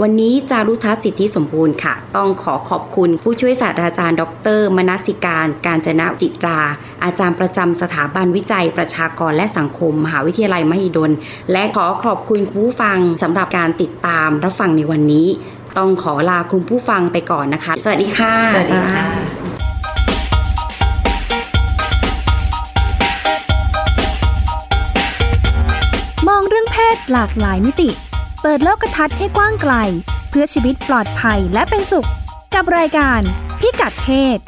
[0.00, 4.22] วันนี้จารุทัศน์สิทธิสมบูรณ์ค่ะ ต้องขอขอบคุณผู้ช่วยศาสตราจารย์ ด
[4.58, 6.60] ร มนัสิการ การจนะจิตรา
[7.04, 11.10] อาจารย์ประจำสถาบันวิจัยประชากรและสังคม มหาวิทยาลัยมหิดล
[11.52, 15.28] และขอขอบคุณคุณผู้ฟังสำหรับการติดตามรับฟังในวันนี้
[15.76, 19.04] ต้องขอลาคุณผู้ฟังไปก่อนนะคะ สวัสดีค่ะ สวัสดีค่ะ
[26.28, 27.90] มองเรื่องเพศหลากหลายมิติ
[28.42, 29.74] เปิดโลกทัศน์ให้กว้างไกล
[30.30, 32.08] เพื่อชีวิตปลอดภัยและเป็นสุข
[32.54, 33.20] กับรายการ
[33.60, 34.38] พิกัดเพศ